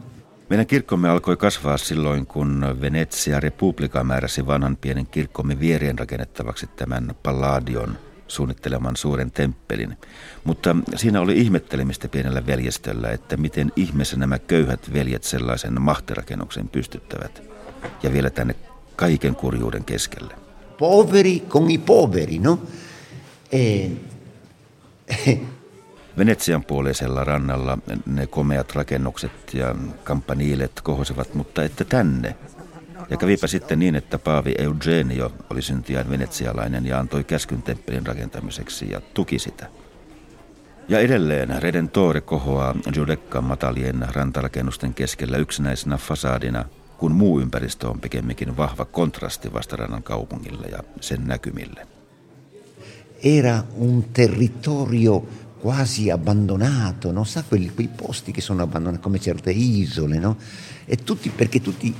Meidän 0.51 0.65
kirkkomme 0.65 1.09
alkoi 1.09 1.37
kasvaa 1.37 1.77
silloin, 1.77 2.25
kun 2.25 2.77
Venetsia 2.81 3.39
Republika 3.39 4.03
määräsi 4.03 4.47
vanhan 4.47 4.77
pienen 4.77 5.07
kirkkomme 5.07 5.59
vierien 5.59 5.99
rakennettavaksi 5.99 6.67
tämän 6.67 7.15
Palladion 7.23 7.97
suunnitteleman 8.31 8.95
suuren 8.95 9.31
temppelin. 9.31 9.97
Mutta 10.43 10.75
siinä 10.95 11.21
oli 11.21 11.37
ihmettelemistä 11.37 12.07
pienellä 12.07 12.45
veljestöllä, 12.45 13.09
että 13.09 13.37
miten 13.37 13.71
ihmeessä 13.75 14.17
nämä 14.17 14.39
köyhät 14.39 14.93
veljet 14.93 15.23
sellaisen 15.23 15.81
mahtirakennuksen 15.81 16.69
pystyttävät. 16.69 17.43
Ja 18.03 18.13
vielä 18.13 18.29
tänne 18.29 18.55
kaiken 18.95 19.35
kurjuuden 19.35 19.83
keskelle. 19.83 20.33
Poveri 20.77 21.39
con 21.49 21.71
i 21.71 21.77
poveri, 21.77 22.39
no? 22.39 22.59
E... 23.51 23.89
Venetsian 26.17 26.63
puoleisella 26.63 27.23
rannalla 27.23 27.77
ne 28.05 28.27
komeat 28.27 28.75
rakennukset 28.75 29.53
ja 29.53 29.75
kampaniilet 30.03 30.81
kohosivat, 30.83 31.33
mutta 31.33 31.63
että 31.63 31.85
tänne. 31.85 32.35
Ja 33.11 33.17
kävipä 33.17 33.47
sitten 33.47 33.79
niin, 33.79 33.95
että 33.95 34.19
Paavi 34.19 34.55
Eugenio 34.57 35.33
oli 35.49 35.61
syntiään 35.61 36.09
venetsialainen 36.09 36.85
ja 36.85 36.99
antoi 36.99 37.23
käskyn 37.23 37.61
temppelin 37.61 38.07
rakentamiseksi 38.07 38.91
ja 38.91 39.01
tuki 39.13 39.39
sitä. 39.39 39.67
Ja 40.89 40.99
edelleen 40.99 41.61
Redentore 41.61 42.21
kohoaa 42.21 42.75
Giudeccan 42.93 43.43
matalien 43.43 44.07
rantarakennusten 44.09 44.93
keskellä 44.93 45.37
yksinäisenä 45.37 45.97
fasaadina, 45.97 46.65
kun 46.97 47.11
muu 47.11 47.39
ympäristö 47.39 47.89
on 47.89 47.99
pikemminkin 47.99 48.57
vahva 48.57 48.85
kontrasti 48.85 49.53
vastarannan 49.53 50.03
kaupungille 50.03 50.67
ja 50.67 50.79
sen 51.01 51.27
näkymille. 51.27 51.87
Era 53.23 53.63
un 53.77 54.03
territorio 54.13 55.27
quasi 55.61 56.11
abbandonato, 56.11 57.11
non 57.11 57.25
sa 57.25 57.43
quelli, 57.49 57.71
quei 57.75 57.87
posti 57.87 58.31
che 58.31 58.41
sono 58.41 58.63
abbandonati 58.63 59.03
come 59.03 59.19
certe 59.19 59.51
isole, 59.51 60.19
no? 60.19 60.37
E 60.87 60.95
tutti, 60.95 61.29
perché 61.29 61.61
tutti, 61.61 61.95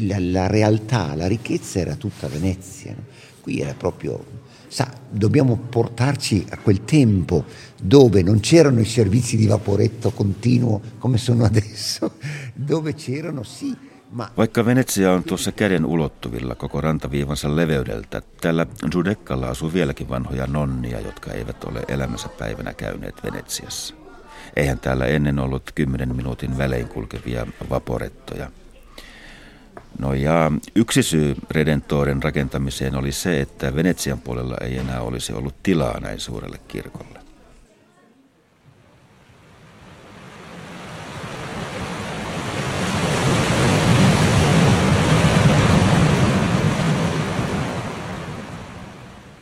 la, 0.00 0.18
la 0.18 0.46
realtà, 0.46 1.14
la 1.14 1.26
ricchezza 1.26 1.78
era 1.78 1.94
tutta 1.96 2.28
Venezia, 2.28 2.92
no? 2.92 3.04
qui 3.40 3.60
era 3.60 3.74
proprio, 3.74 4.24
sa, 4.68 4.90
dobbiamo 5.08 5.56
portarci 5.56 6.46
a 6.50 6.58
quel 6.58 6.84
tempo 6.84 7.44
dove 7.80 8.22
non 8.22 8.40
c'erano 8.40 8.80
i 8.80 8.84
servizi 8.84 9.36
di 9.36 9.46
vaporetto 9.46 10.10
continuo 10.10 10.80
come 10.98 11.18
sono 11.18 11.44
adesso, 11.46 12.12
dove 12.54 12.94
c'erano 12.94 13.42
sì 13.42 13.92
Vaikka 14.36 14.64
Venetsia 14.64 15.12
on 15.12 15.24
tuossa 15.24 15.52
käden 15.52 15.84
ulottuvilla 15.84 16.54
koko 16.54 16.80
rantaviivansa 16.80 17.56
leveydeltä, 17.56 18.22
täällä 18.40 18.66
Judekkalla 18.94 19.48
asuu 19.48 19.72
vieläkin 19.72 20.08
vanhoja 20.08 20.46
nonnia, 20.46 21.00
jotka 21.00 21.32
eivät 21.32 21.64
ole 21.64 21.82
elämänsä 21.88 22.28
päivänä 22.28 22.74
käyneet 22.74 23.24
Venetsiassa. 23.24 23.94
Eihän 24.56 24.78
täällä 24.78 25.06
ennen 25.06 25.38
ollut 25.38 25.70
kymmenen 25.74 26.16
minuutin 26.16 26.58
välein 26.58 26.88
kulkevia 26.88 27.46
vaporettoja. 27.70 28.50
No 29.98 30.14
ja 30.14 30.52
yksi 30.74 31.02
syy 31.02 31.34
Redentoren 31.50 32.22
rakentamiseen 32.22 32.94
oli 32.96 33.12
se, 33.12 33.40
että 33.40 33.76
Venetsian 33.76 34.20
puolella 34.20 34.56
ei 34.60 34.78
enää 34.78 35.00
olisi 35.00 35.32
ollut 35.32 35.54
tilaa 35.62 36.00
näin 36.00 36.20
suurelle 36.20 36.58
kirkolle. 36.68 37.24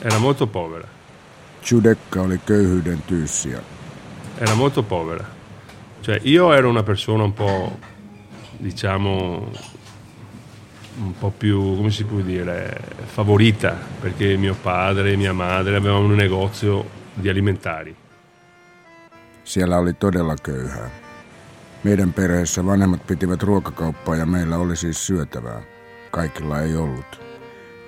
Era 0.04 0.18
molto 0.18 0.46
povera. 0.46 0.88
Giudecca 1.62 2.22
oli 2.22 2.38
köyhyyden 2.38 3.02
tyyssiä. 3.02 3.58
Era 4.40 4.54
molto 4.54 4.82
povera. 4.82 5.24
Cioè 6.02 6.20
io 6.24 6.52
ero 6.52 6.68
una 6.68 6.82
persona 6.82 7.22
un 7.22 7.32
po', 7.32 7.78
diciamo, 8.62 9.48
un 10.98 11.14
po' 11.14 11.30
più, 11.30 11.76
come 11.76 11.90
si 11.90 12.04
può 12.04 12.20
dire, 12.20 12.80
favorita, 13.06 13.76
perché 14.00 14.36
mio 14.36 14.54
padre 14.54 15.12
e 15.12 15.16
mia 15.16 15.32
madre 15.32 15.76
avevano 15.76 16.04
un 16.04 16.14
negozio 16.14 16.84
di 17.14 17.28
alimentari. 17.28 17.96
Siellä 19.44 19.78
oli 19.78 19.92
todella 19.92 20.36
köyhää. 20.42 20.90
Meidän 21.84 22.12
perheessä 22.12 22.66
vanhemmat 22.66 23.06
pitivät 23.06 23.42
ruokakauppaa 23.42 24.16
ja 24.16 24.26
meillä 24.26 24.58
oli 24.58 24.76
siis 24.76 25.06
syötävää. 25.06 25.62
Kaikilla 26.10 26.60
ei 26.60 26.76
ollut. 26.76 27.20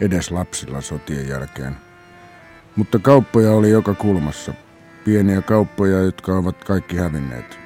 Edes 0.00 0.30
lapsilla 0.30 0.80
sotien 0.80 1.28
jälkeen. 1.28 1.76
Mutta 2.76 2.98
kauppoja 2.98 3.50
oli 3.50 3.70
joka 3.70 3.94
kulmassa. 3.94 4.54
Pieniä 5.04 5.42
kauppoja, 5.42 5.98
jotka 5.98 6.32
ovat 6.32 6.64
kaikki 6.64 6.96
hävinneet. 6.96 7.63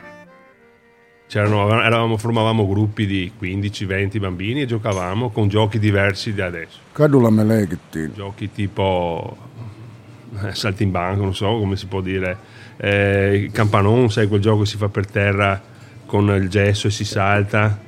C'erano, 1.29 1.83
eravamo, 1.83 2.17
formavamo 2.17 2.67
gruppi 2.67 3.07
di 3.07 3.31
15-20 3.39 4.19
bambini 4.19 4.63
e 4.63 4.67
giocavamo 4.67 5.29
con 5.29 5.49
giochi 5.49 5.79
diversi 5.79 6.33
di 6.33 6.41
adesso. 6.41 6.79
Kadulla 6.93 7.29
me 7.29 7.45
leikittiin. 7.45 8.13
Giochi 8.15 8.51
tipo 8.51 9.37
eh, 10.43 10.55
saltimbanco, 10.55 11.23
non 11.23 11.35
so 11.35 11.47
come 11.59 11.77
si 11.77 11.87
può 11.87 12.01
dire, 12.01 12.37
eh, 12.79 13.51
campanon, 13.53 14.11
sai 14.11 14.27
quel 14.27 14.41
gioco 14.41 14.61
che 14.61 14.67
si 14.67 14.79
fa 14.79 14.89
per 14.89 15.07
terra 15.07 15.61
con 16.07 16.29
il 16.31 16.49
gesso 16.49 16.87
e 16.87 16.91
si 16.91 17.05
salta. 17.05 17.79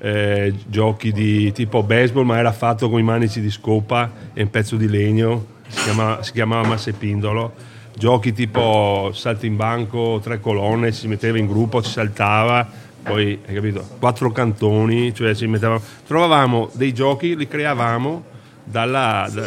Eh, 0.00 0.54
giochi 0.66 1.10
di 1.10 1.50
tipo 1.50 1.82
baseball 1.82 2.24
ma 2.24 2.38
era 2.38 2.52
fatto 2.52 2.88
con 2.88 3.00
i 3.00 3.02
manici 3.02 3.40
di 3.40 3.50
scopa 3.50 4.12
e 4.32 4.42
un 4.42 4.50
pezzo 4.50 4.76
di 4.76 4.88
legno 4.88 5.56
si 5.68 5.82
chiamava, 5.82 6.22
si 6.22 6.32
chiamava 6.32 6.68
Massepindolo, 6.68 7.52
giochi 7.98 8.32
tipo 8.32 9.10
salto 9.12 9.44
in 9.46 9.56
banco, 9.56 10.20
tre 10.22 10.40
colonne, 10.40 10.92
si 10.92 11.08
metteva 11.08 11.36
in 11.38 11.46
gruppo, 11.46 11.82
si 11.82 11.90
saltava, 11.90 12.66
poi 13.02 13.40
hai 13.46 13.54
capito, 13.54 13.84
quattro 13.98 14.30
cantoni, 14.30 15.14
cioè 15.14 15.34
ci 15.34 15.46
mettevamo, 15.46 15.80
trovavamo 16.06 16.70
dei 16.72 16.94
giochi, 16.94 17.36
li 17.36 17.48
creavamo 17.48 18.24
dalla, 18.64 19.28
da, 19.32 19.42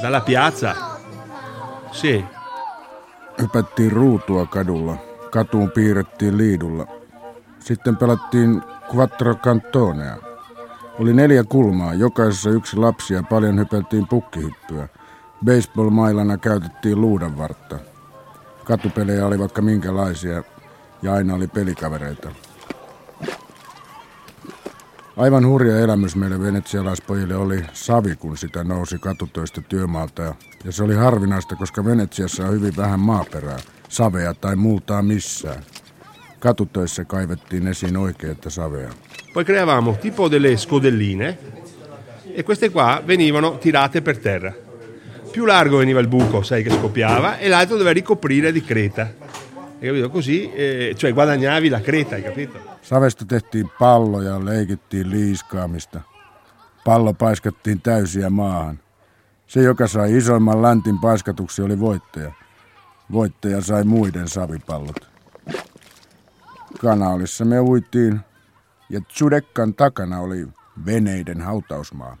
dalla 0.00 0.20
piazza. 0.20 0.98
Sì. 1.90 2.24
Hypättiin 3.38 3.90
ruutua 3.90 4.46
kadulla. 4.46 4.96
Katuun 5.30 5.70
piirrettiin 5.70 6.36
liidulla. 6.36 6.86
Sitten 7.58 7.96
pelattiin 7.96 8.62
quattro 8.94 9.34
cantonea. 9.34 10.16
Oli 10.98 11.12
neljä 11.12 11.44
kulmaa, 11.44 11.94
jokaisessa 11.94 12.50
yksi 12.50 12.76
lapsi 12.76 13.14
ja 13.14 13.22
paljon 13.22 13.58
hypeltiin 13.58 14.06
pukkihyppyä. 14.06 14.88
Baseball-mailana 15.44 16.38
käytettiin 16.38 17.00
luudanvartta. 17.00 17.78
Katupelejä 18.64 19.26
oli 19.26 19.38
vaikka 19.38 19.62
minkälaisia 19.62 20.42
ja 21.02 21.12
aina 21.12 21.34
oli 21.34 21.46
pelikavereita. 21.46 22.30
Aivan 25.16 25.46
hurja 25.46 25.78
elämys 25.78 26.16
meille 26.16 26.40
venetsialaispojille 26.40 27.36
oli 27.36 27.64
savi, 27.72 28.16
kun 28.16 28.36
sitä 28.36 28.64
nousi 28.64 28.98
katutöistä 28.98 29.60
työmaalta. 29.68 30.22
Ja 30.64 30.72
se 30.72 30.84
oli 30.84 30.94
harvinaista, 30.94 31.56
koska 31.56 31.84
Venetsiassa 31.84 32.44
on 32.44 32.52
hyvin 32.52 32.76
vähän 32.76 33.00
maaperää, 33.00 33.58
savea 33.88 34.34
tai 34.34 34.56
multaa 34.56 35.02
missään. 35.02 35.62
Katutöissä 36.38 37.04
kaivettiin 37.04 37.68
esiin 37.68 37.96
oikeita 37.96 38.50
savea. 38.50 38.90
Poi 39.34 39.44
creavamo 39.44 39.92
tipo 39.92 40.30
delle 40.30 40.56
scodelline 40.56 41.38
e 42.34 42.42
queste 42.42 42.70
qua 42.70 43.02
venivano 43.06 43.50
tirate 43.50 44.00
per 44.00 44.16
terra. 44.16 44.52
Più 45.38 45.46
largo 45.46 45.76
veniva 45.76 46.00
il 46.00 46.08
buco, 46.08 46.42
sai 46.42 46.64
che 46.64 46.70
scoppiava, 46.70 47.38
e 47.38 47.46
l'altro 47.46 47.76
doveva 47.76 47.92
ricoprire 47.92 48.50
di 48.50 48.60
creta. 48.60 49.02
Hai 49.02 49.86
capito? 49.86 50.10
Così, 50.10 50.50
eh, 50.52 50.94
cioè 50.96 51.12
guadagnavi 51.12 51.68
la 51.68 51.80
creta, 51.80 52.16
hai 52.16 52.24
capito? 52.24 52.58
Savesta 52.80 53.24
tehtiin 53.24 53.70
palloja, 53.78 54.44
leikittiin 54.44 55.10
liiskaamista. 55.10 56.00
Pallo 56.84 57.12
paiskattiin 57.12 57.80
täysiä 57.80 58.30
maahan. 58.30 58.80
Se, 59.46 59.62
joka 59.62 59.86
sai 59.86 60.16
isoimman 60.16 60.62
läntin 60.62 60.98
paiskatuksi, 60.98 61.62
oli 61.62 61.80
voittaja. 61.80 62.32
Voittaja 63.12 63.60
sai 63.60 63.84
muiden 63.84 64.28
savipallot. 64.28 65.08
Kanaalissa 66.80 67.44
me 67.44 67.60
uitiin, 67.60 68.20
ja 68.90 69.00
Tsudekkan 69.00 69.74
takana 69.74 70.20
oli 70.20 70.48
veneiden 70.86 71.40
hautausmaa. 71.40 72.16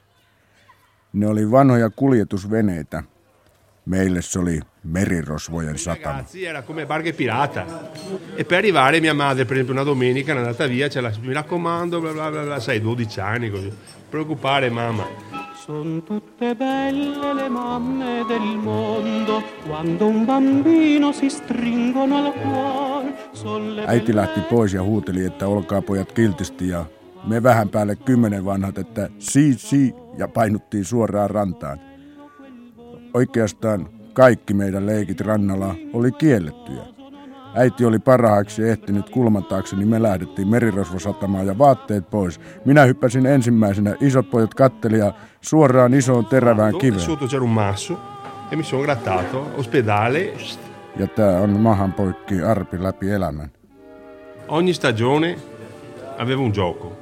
Ne 1.18 1.26
oli 1.26 1.50
vanhoja 1.50 1.90
kuljetusveneitä. 1.90 3.02
Meille 3.86 4.22
se 4.22 4.38
oli 4.38 4.60
merirosvojen 4.84 5.78
satama. 5.78 6.16
Ragazzi, 6.16 6.46
era 6.46 6.62
come 6.62 6.86
barche 6.86 7.12
pirata. 7.12 7.66
E 8.36 8.44
per 8.44 8.58
arrivare 8.58 9.00
mia 9.00 9.14
madre, 9.14 9.44
per 9.44 9.52
esempio, 9.52 9.74
una 9.74 9.84
domenica 9.84 10.32
è 10.32 10.36
andata 10.36 10.66
via, 10.66 10.88
ce 10.88 11.00
la, 11.00 11.10
mi 11.20 11.32
raccomando, 11.32 12.00
bla 12.00 12.12
bla 12.12 12.30
bla, 12.30 12.42
bla 12.42 12.60
sai, 12.60 12.80
12 12.80 13.20
anni 13.20 13.50
così. 13.50 13.72
Preoccupare 14.10 14.70
mamma. 14.70 15.06
Sono 15.64 16.02
tutte 16.02 16.54
belle 16.54 17.34
le 17.34 17.48
mamme 17.48 18.24
del 18.28 18.56
mondo 18.62 19.42
quando 19.66 20.06
un 20.06 20.24
bambino 20.24 21.12
si 21.12 21.28
stringono 21.28 22.16
al 22.16 22.32
cuore. 22.32 22.98
Äiti 23.86 24.14
lähti 24.14 24.40
pois 24.40 24.72
ja 24.72 24.82
huuteli, 24.82 25.24
että 25.24 25.46
olkaa 25.46 25.82
pojat 25.82 26.12
kiltisti 26.12 26.68
ja 26.68 26.84
me 27.26 27.42
vähän 27.42 27.68
päälle 27.68 27.96
kymmenen 27.96 28.44
vanhat, 28.44 28.78
että 28.78 29.08
si, 29.18 29.54
si, 29.54 29.94
ja 30.18 30.28
painuttiin 30.28 30.84
suoraan 30.84 31.30
rantaan. 31.30 31.80
Oikeastaan 33.14 33.88
kaikki 34.12 34.54
meidän 34.54 34.86
leikit 34.86 35.20
rannalla 35.20 35.74
oli 35.92 36.12
kiellettyjä. 36.12 36.82
Äiti 37.54 37.84
oli 37.84 37.98
parhaaksi 37.98 38.68
ehtinyt 38.68 39.10
kulman 39.10 39.44
taakse, 39.44 39.76
niin 39.76 39.88
me 39.88 40.02
lähdettiin 40.02 40.48
merirosvosatamaan 40.48 41.46
ja 41.46 41.58
vaatteet 41.58 42.10
pois. 42.10 42.40
Minä 42.64 42.84
hyppäsin 42.84 43.26
ensimmäisenä, 43.26 43.94
isot 44.00 44.30
pojat 44.30 44.54
katteli 44.54 44.98
ja 44.98 45.12
suoraan 45.40 45.94
isoon 45.94 46.26
terävään 46.26 46.78
kiveen. 46.78 47.02
Sotto 47.02 47.26
c'era 47.26 47.42
un 47.42 47.50
masso 47.50 47.98
e 48.50 48.56
mi 48.56 48.62
sono 48.62 48.82
grattato. 48.82 49.46
Ospedale. 49.56 50.32
Ja 50.96 51.06
tää 51.06 51.40
on 51.40 51.50
mahan 51.50 51.92
poikki 51.92 52.42
arpi 52.42 52.82
läpi 52.82 53.10
elämän. 53.10 53.50
Ogni 54.48 54.74
stagione 54.74 55.38
aveva 56.18 56.42
un 56.42 56.52
gioco, 56.52 56.92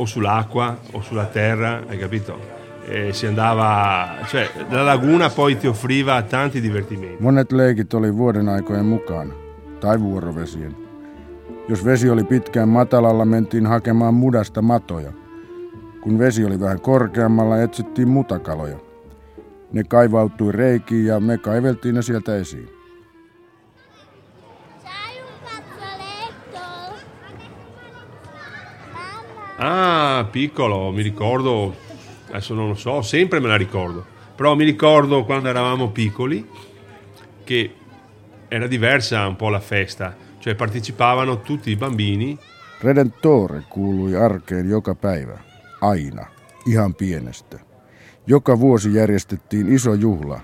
o 0.00 0.06
sull'acqua 0.06 0.76
o 0.92 1.02
sulla 1.02 1.24
terra, 1.24 1.82
hai 1.88 1.98
capito? 1.98 2.38
E 2.88 3.12
si 3.12 3.26
andava, 3.26 4.08
cioè 4.26 4.48
la 4.70 4.82
laguna 4.82 5.28
poi 5.28 5.56
ti 5.56 5.66
offriva 5.66 6.22
tanti 6.22 6.60
divertimenti. 6.60 7.22
Monet 7.22 7.52
leikit 7.52 7.94
oli 7.94 8.16
vuoden 8.16 8.48
aikojen 8.48 8.84
mukana, 8.84 9.34
tai 9.80 10.00
vuorovesien. 10.00 10.76
Jos 11.68 11.84
vesi 11.84 12.10
oli 12.10 12.24
pitkään 12.24 12.68
matalalla, 12.68 13.24
mentiin 13.24 13.66
hakemaan 13.66 14.14
mudasta 14.14 14.62
matoja. 14.62 15.12
Kun 16.00 16.18
vesi 16.18 16.44
oli 16.44 16.60
vähän 16.60 16.80
korkeammalla, 16.80 17.62
etsittiin 17.62 18.08
mutakaloja. 18.08 18.76
Ne 19.72 19.84
kaivautui 19.84 20.52
reikiin 20.52 21.06
ja 21.06 21.20
me 21.20 21.38
kaiveltiin 21.38 21.94
ne 21.94 22.02
sieltä 22.02 22.36
esiin. 22.36 22.68
Ah, 29.62 30.26
piccolo, 30.30 30.90
mi 30.90 31.02
ricordo, 31.02 31.74
adesso 32.30 32.54
non 32.54 32.68
lo 32.68 32.74
so, 32.74 33.02
sempre 33.02 33.40
me 33.40 33.48
la 33.48 33.56
ricordo, 33.56 34.06
però 34.34 34.54
mi 34.54 34.64
ricordo 34.64 35.24
quando 35.24 35.50
eravamo 35.50 35.90
piccoli 35.90 36.48
che 37.44 37.74
era 38.48 38.66
diversa 38.66 39.26
un 39.26 39.36
po' 39.36 39.50
la 39.50 39.60
festa, 39.60 40.16
cioè 40.38 40.54
partecipavano 40.54 41.42
tutti 41.42 41.70
i 41.70 41.76
bambini. 41.76 42.38
Redentore 42.80 43.64
kuului 43.68 44.14
arkeen 44.14 44.68
joka 44.68 44.94
päivä, 44.94 45.38
aina, 45.80 46.26
ihan 46.66 46.94
pienestä. 46.94 47.58
Joka 48.26 48.60
vuosi 48.60 48.94
järjestettiin 48.94 49.72
iso 49.72 49.94
juhla, 49.94 50.40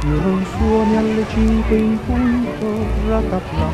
non 0.03 0.45
suoni 0.45 0.97
alle 0.97 1.25
cinque 1.29 1.77
in 1.77 1.99
punto, 2.05 2.85
rataplan. 3.07 3.73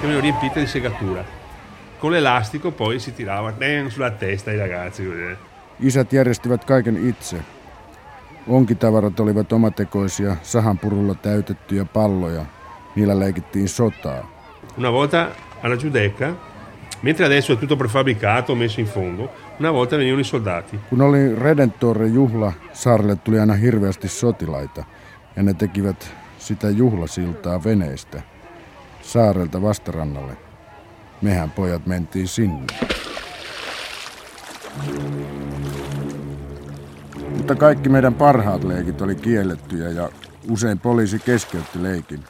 che 0.00 0.06
venivano 0.06 0.20
riempite 0.20 0.60
di 0.60 0.66
segatura. 0.66 1.24
Con 1.98 2.10
l'elastico 2.10 2.70
poi 2.70 2.98
si 2.98 3.14
tirava 3.14 3.54
sulla 3.88 4.10
testa 4.10 4.50
ai 4.50 4.58
ragazzi. 4.58 5.02
Isät 5.80 6.12
järjestivät 6.12 6.64
kaiken 6.64 7.08
itse. 7.08 7.36
Onkitavarat 8.48 9.20
olivat 9.20 9.52
omatekoisia, 9.52 10.36
sahanpurulla 10.42 11.14
täytettyjä 11.14 11.84
palloja. 11.84 12.44
Niillä 12.94 13.18
leikittiin 13.18 13.68
sotaa. 13.68 14.30
Una 14.78 14.92
volta 14.92 15.28
alla 15.62 15.76
Giudecca, 15.76 16.34
mentre 17.02 17.26
adesso 17.26 17.52
è 17.52 17.56
tutto 17.56 17.76
prefabbricato, 17.76 18.54
messo 18.54 18.80
in 18.80 18.86
fondo, 18.86 19.30
una 19.60 19.70
volta 19.70 19.96
venivano 19.96 20.20
i 20.20 20.24
soldati. 20.24 20.80
Kun 20.90 21.00
oli 21.00 21.34
Redentore-juhla, 21.34 22.52
saarelle 22.72 23.16
tuli 23.16 23.40
aina 23.40 23.54
hirveästi 23.54 24.08
sotilaita, 24.08 24.84
ja 25.36 25.42
ne 25.42 25.54
tekivät 25.54 26.14
sitä 26.38 26.70
juhlasiltaa 26.70 27.64
veneistä. 27.64 28.22
Saarelta 29.02 29.62
vastarannalle. 29.62 30.36
Mehän 31.22 31.50
pojat 31.50 31.86
mentiin 31.86 32.28
sinne. 32.28 32.66
Mutta 37.36 37.54
kaikki 37.54 37.88
meidän 37.88 38.14
parhaat 38.14 38.64
leikit 38.64 39.00
oli 39.02 39.14
kiellettyjä 39.14 39.88
ja 39.88 40.08
usein 40.50 40.78
poliisi 40.78 41.18
keskeytti 41.18 41.82
leikin. 41.82 42.24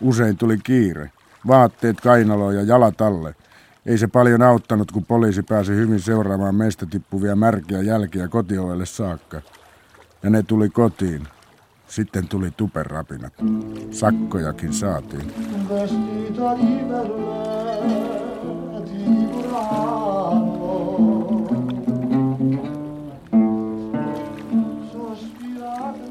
Usein 0.00 0.36
tuli 0.36 0.58
kiire. 0.64 1.10
Vaatteet 1.46 2.00
kainaloon 2.00 2.54
ja 2.54 2.62
jalat 2.62 3.00
alle. 3.00 3.34
Ei 3.86 3.98
se 3.98 4.06
paljon 4.06 4.42
auttanut, 4.42 4.92
kun 4.92 5.04
poliisi 5.04 5.42
pääsi 5.42 5.72
hyvin 5.72 6.00
seuraamaan 6.00 6.54
meistä 6.54 6.86
tippuvia 6.86 7.36
märkiä 7.36 7.82
jälkiä 7.82 8.28
kotiovelle 8.28 8.86
saakka. 8.86 9.40
Ja 10.22 10.30
ne 10.30 10.42
tuli 10.42 10.70
kotiin. 10.70 11.28
Sitten 11.88 12.28
tuli 12.28 12.50
tuperapinat. 12.56 13.32
Sakkojakin 13.90 14.72
saatiin. 14.72 15.32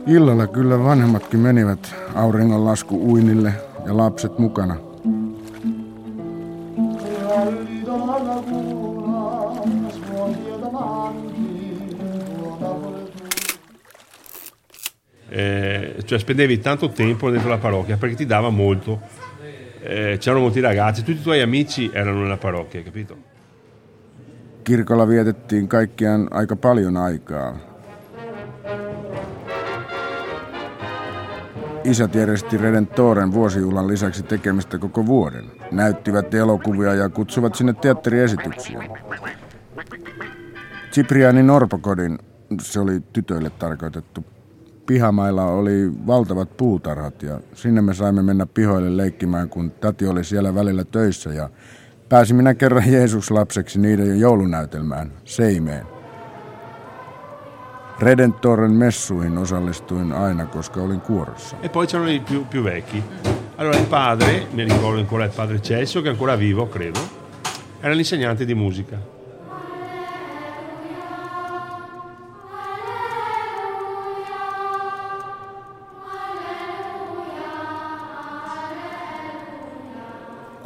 Illalla 0.08 0.48
kyllä 0.48 0.84
vanhemmatkin 0.84 1.40
menivät 1.40 1.96
auringonlasku 2.16 3.12
uinille 3.12 3.54
ja 3.86 3.98
lapset 3.98 4.40
mukana. 4.40 4.85
Eh, 15.38 15.96
cioè 16.06 16.18
spendevi 16.18 16.60
tanto 16.60 16.90
tempo 16.90 17.30
dentro 17.30 17.50
la 17.50 17.58
parrocchia 17.58 17.98
perché 17.98 18.16
ti 18.16 18.26
dava 18.26 18.50
molto. 18.50 19.02
Eh, 19.82 20.16
c'erano 20.18 20.44
molti 20.44 20.62
ragazzi, 20.62 21.04
tutti 21.04 21.20
i 21.20 21.22
tuoi 21.22 21.42
amici 21.42 21.90
erano 21.94 22.22
nella 22.22 22.38
parrocchia, 22.38 22.82
capito? 22.84 23.18
Kirkolla 24.64 25.08
vietettiin 25.08 25.68
kaikkiaan 25.68 26.28
aika 26.32 26.56
paljon 26.56 26.98
aikaa. 26.98 27.58
Isät 31.84 32.16
järjesti 32.16 32.58
Redentoren 32.58 33.34
vuosijuhlan 33.34 33.88
lisäksi 33.88 34.24
tekemistä 34.24 34.78
koko 34.78 35.06
vuoden. 35.06 35.52
Näyttivät 35.72 36.34
elokuvia 36.34 36.94
ja 36.94 37.10
kutsuvat 37.10 37.56
sinne 37.56 37.74
teatteriesityksiä. 37.74 38.80
Ciprianin 40.92 41.50
orpokodin, 41.50 42.20
se 42.62 42.80
oli 42.80 43.00
tytöille 43.14 43.50
tarkoitettu. 43.50 44.35
Pihamailla 44.86 45.46
oli 45.46 45.92
valtavat 46.08 46.58
puutarhat 46.58 47.24
ja 47.24 47.40
sinne 47.54 47.82
me 47.82 47.94
saimme 47.94 48.22
mennä 48.22 48.46
pihoille 48.46 48.98
leikkimään, 48.98 49.50
kun 49.50 49.72
täti 49.72 50.08
oli 50.08 50.24
siellä 50.24 50.56
välillä 50.56 50.84
töissä 50.84 51.30
ja 51.30 51.50
pääsin 52.10 52.36
minä 52.36 52.54
kerran 52.54 52.92
Jeesus-lapseksi 52.92 53.80
niiden 53.80 54.20
joulunäytelmään, 54.20 55.12
Seimeen. 55.24 55.86
Redentoren 58.00 58.72
messuihin 58.72 59.38
osallistuin 59.38 60.12
aina, 60.12 60.46
koska 60.46 60.82
olin 60.82 61.02
kuorossa. 61.02 61.58
E 61.64 61.70
poi 61.70 61.88
c'erano 61.88 62.12
i 62.12 62.20
più, 62.20 62.46
più 62.50 62.64
vecchi. 62.64 63.04
Allora 63.58 63.78
il 63.78 63.86
padre, 63.86 64.48
mi 64.54 64.64
ricordo 64.64 65.00
ancora 65.00 65.26
il 65.26 65.32
padre 65.36 65.62
Celso, 65.62 66.02
che 66.02 66.08
è 66.08 66.12
ancora 66.12 66.36
vivo, 66.40 66.68
credo, 66.68 67.00
era 67.82 67.94
l'insegnante 67.94 68.46
di 68.46 68.54
musica. 68.54 69.15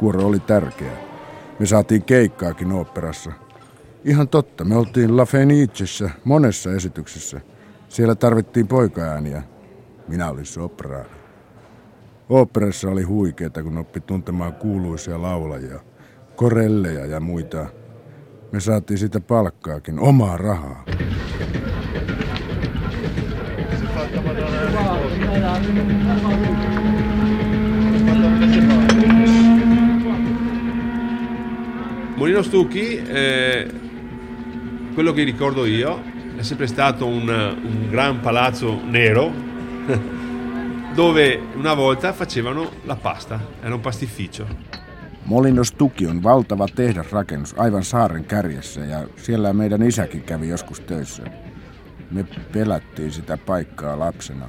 Kuoro 0.00 0.26
oli 0.26 0.40
tärkeä. 0.40 0.92
Me 1.58 1.66
saatiin 1.66 2.02
keikkaakin 2.02 2.72
oopperassa. 2.72 3.32
Ihan 4.04 4.28
totta, 4.28 4.64
me 4.64 4.76
oltiin 4.76 5.16
La 5.16 5.26
Fenicessä 5.26 6.10
monessa 6.24 6.72
esityksessä. 6.72 7.40
Siellä 7.88 8.14
tarvittiin 8.14 8.68
poikaääniä. 8.68 9.42
Minä 10.08 10.30
olin 10.30 10.46
sopraani. 10.46 11.08
Oopperassa 12.28 12.88
oli 12.90 13.02
huikeeta, 13.02 13.62
kun 13.62 13.78
oppi 13.78 14.00
tuntemaan 14.00 14.52
kuuluisia 14.52 15.22
laulajia, 15.22 15.80
korelleja 16.36 17.06
ja 17.06 17.20
muita. 17.20 17.66
Me 18.52 18.60
saatiin 18.60 18.98
sitä 18.98 19.20
palkkaakin, 19.20 19.98
omaa 19.98 20.36
rahaa. 20.36 20.84
Molino 32.20 32.42
Stucchi, 32.42 32.98
eh, 32.98 33.66
quello 34.92 35.14
che 35.14 35.24
ricordo 35.24 35.64
io, 35.64 36.02
è 36.36 36.42
sempre 36.42 36.66
stato 36.66 37.06
un, 37.06 37.26
un 37.62 37.88
gran 37.88 38.20
palazzo 38.20 38.78
nero 38.84 39.32
dove 40.92 41.40
una 41.54 41.72
volta 41.72 42.12
facevano 42.12 42.72
la 42.84 42.96
pasta, 42.96 43.40
era 43.62 43.74
un 43.74 43.80
pastificio. 43.80 44.46
Molinos 45.24 45.72
Tuki 45.72 46.04
on 46.06 46.22
valtava 46.22 46.66
tehdasrakennus 46.68 47.54
aivan 47.56 47.84
saaren 47.84 48.24
kärjessä 48.24 48.80
ja 48.80 49.06
siellä 49.16 49.52
meidän 49.52 49.82
isäkin 49.82 50.22
kävi 50.22 50.48
joskus 50.48 50.80
töissä. 50.80 51.22
Me 52.10 52.24
pelättiin 52.52 53.12
sitä 53.12 53.36
paikkaa 53.36 53.98
lapsena. 53.98 54.48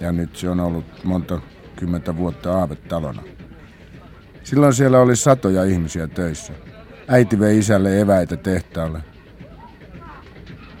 Ja 0.00 0.12
nyt 0.12 0.36
se 0.36 0.48
on 0.48 0.60
ollut 0.60 1.04
monta 1.04 1.40
kymmentä 1.76 2.16
vuotta 2.16 2.58
aavetalona. 2.58 3.37
Silloin 4.48 4.74
siellä 4.74 5.00
oli 5.00 5.16
satoja 5.16 5.64
ihmisiä 5.64 6.06
töissä. 6.06 6.52
Äiti 7.08 7.38
vei 7.38 7.58
isälle 7.58 8.00
eväitä 8.00 8.36
tehtaalle. 8.36 9.00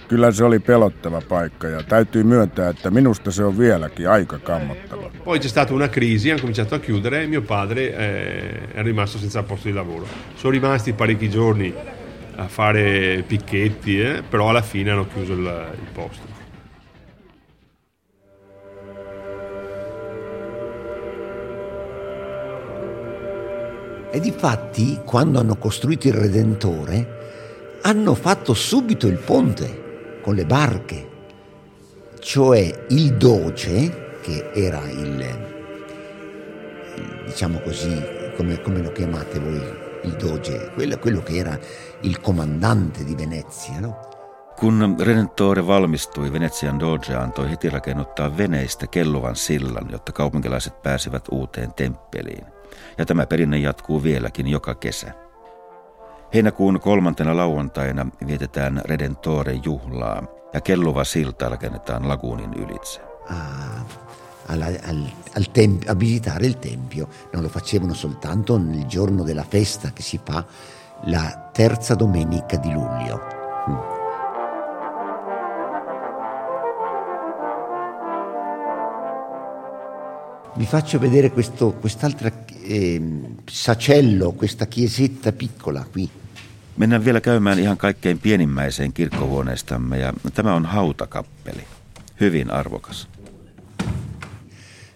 Kyllä 0.08 0.32
se 0.32 0.44
oli 0.44 0.58
pelottava 0.58 1.20
paikka 1.28 1.66
ja 1.68 1.82
täytyy 1.82 2.24
myöntää, 2.24 2.68
että 2.68 2.90
minusta 2.90 3.30
se 3.30 3.44
on 3.44 3.58
vieläkin 3.58 4.08
aika 4.08 4.38
kammottava. 4.38 5.10
Poi 5.24 5.38
c'è 5.38 5.48
stata 5.48 5.74
una 5.74 5.88
crisi, 5.88 6.30
hanno 6.30 6.40
cominciato 6.40 6.74
a 6.74 6.78
chiudere 6.78 7.22
e 7.22 7.26
mio 7.26 7.42
padre 7.42 7.82
eh, 7.82 8.74
è 8.74 8.82
rimasto 8.82 9.18
senza 9.18 9.42
posto 9.42 9.68
di 9.68 9.74
lavoro. 9.74 10.06
Sono 10.36 10.52
rimasti 10.52 10.92
parecchi 10.92 11.28
giorni 11.28 11.74
a 12.36 12.48
fare 12.48 13.22
picchetti, 13.26 14.00
eh, 14.00 14.22
però 14.30 14.48
alla 14.48 14.62
fine 14.62 14.90
hanno 14.90 15.06
chiuso 15.06 15.32
il, 15.32 15.66
il 15.80 15.88
posto. 15.92 16.37
E 24.10 24.20
difatti, 24.20 25.00
quando 25.04 25.38
hanno 25.38 25.56
costruito 25.56 26.08
il 26.08 26.14
Redentore, 26.14 27.16
hanno 27.82 28.14
fatto 28.14 28.54
subito 28.54 29.06
il 29.06 29.18
ponte 29.18 30.20
con 30.22 30.34
le 30.34 30.46
barche. 30.46 31.08
Cioè 32.18 32.86
il 32.88 33.16
doge, 33.16 34.18
che 34.20 34.50
era 34.52 34.82
il 34.90 35.46
diciamo 37.28 37.60
così, 37.60 38.02
come, 38.36 38.60
come, 38.62 38.82
lo 38.82 38.92
chiamate 38.92 39.38
voi, 39.38 39.62
il 40.02 40.12
doge, 40.12 40.70
quello, 40.74 40.98
quello 40.98 41.22
che 41.22 41.36
era 41.36 41.58
il 42.00 42.20
comandante 42.20 43.04
di 43.04 43.14
Venezia, 43.14 43.78
no? 43.80 44.06
Kun 44.56 44.96
Redentore 44.98 45.62
valmistui, 45.62 46.30
Venetsian 46.30 46.78
Doge 46.78 47.14
antoi 47.14 47.50
heti 47.50 47.68
rakennuttaa 47.68 48.36
veneistä 48.36 48.86
kelluvan 48.86 49.36
sillan, 49.36 49.88
jotta 49.90 50.12
kaupunkilaiset 50.12 50.82
pääsivät 50.82 51.28
uuteen 51.30 51.72
temppeliin. 51.72 52.57
Ja 52.98 53.06
tämä 53.06 53.26
perinne 53.26 53.58
jatkuu 53.58 54.02
vieläkin 54.02 54.46
joka 54.46 54.74
kesä. 54.74 55.12
Heinäkuun 56.34 56.80
kolmantena 56.80 57.36
lauantaina 57.36 58.06
vietetään 58.26 58.82
Redentore 58.84 59.52
juhlaa 59.64 60.22
ja 60.52 60.60
kelluva 60.60 61.04
silta 61.04 61.48
rakennetaan 61.48 62.08
laguunin 62.08 62.54
ylitse. 62.54 63.00
A, 63.30 63.34
alla, 64.48 64.66
al, 64.66 65.02
al 65.36 65.44
temp- 65.52 65.88
a 65.88 65.98
visitare 65.98 66.46
il 66.46 66.56
tempio. 66.56 67.08
Non 67.32 67.42
lo 67.42 67.48
facevano 67.48 67.94
soltanto 67.94 68.58
nel 68.58 68.86
giorno 68.86 69.24
della 69.24 69.44
festa 69.44 69.90
che 69.92 70.02
si 70.02 70.20
fa 70.24 70.44
la 71.04 71.50
terza 71.52 71.94
domenica 71.94 72.56
di 72.56 72.72
luglio. 72.72 73.97
Vi 80.58 80.66
faccio 80.66 80.98
vedere 80.98 81.30
questo, 81.30 81.78
quest'altra 81.80 82.32
eh, 82.62 83.00
sacello, 83.44 84.32
questa 84.32 84.66
chiesetta 84.66 85.32
piccola 85.32 85.86
qui. 85.92 86.10
Mennään 86.76 87.04
vielä 87.04 87.20
käymään 87.20 87.58
ihan 87.58 87.76
kaikkein 87.76 88.18
pienimmäiseen 88.18 88.92
kirkkohuoneestamme 88.92 89.98
ja 89.98 90.12
tämä 90.34 90.54
on 90.54 90.66
hautakappeli. 90.66 91.64
Hyvin 92.20 92.50
arvokas. 92.50 93.08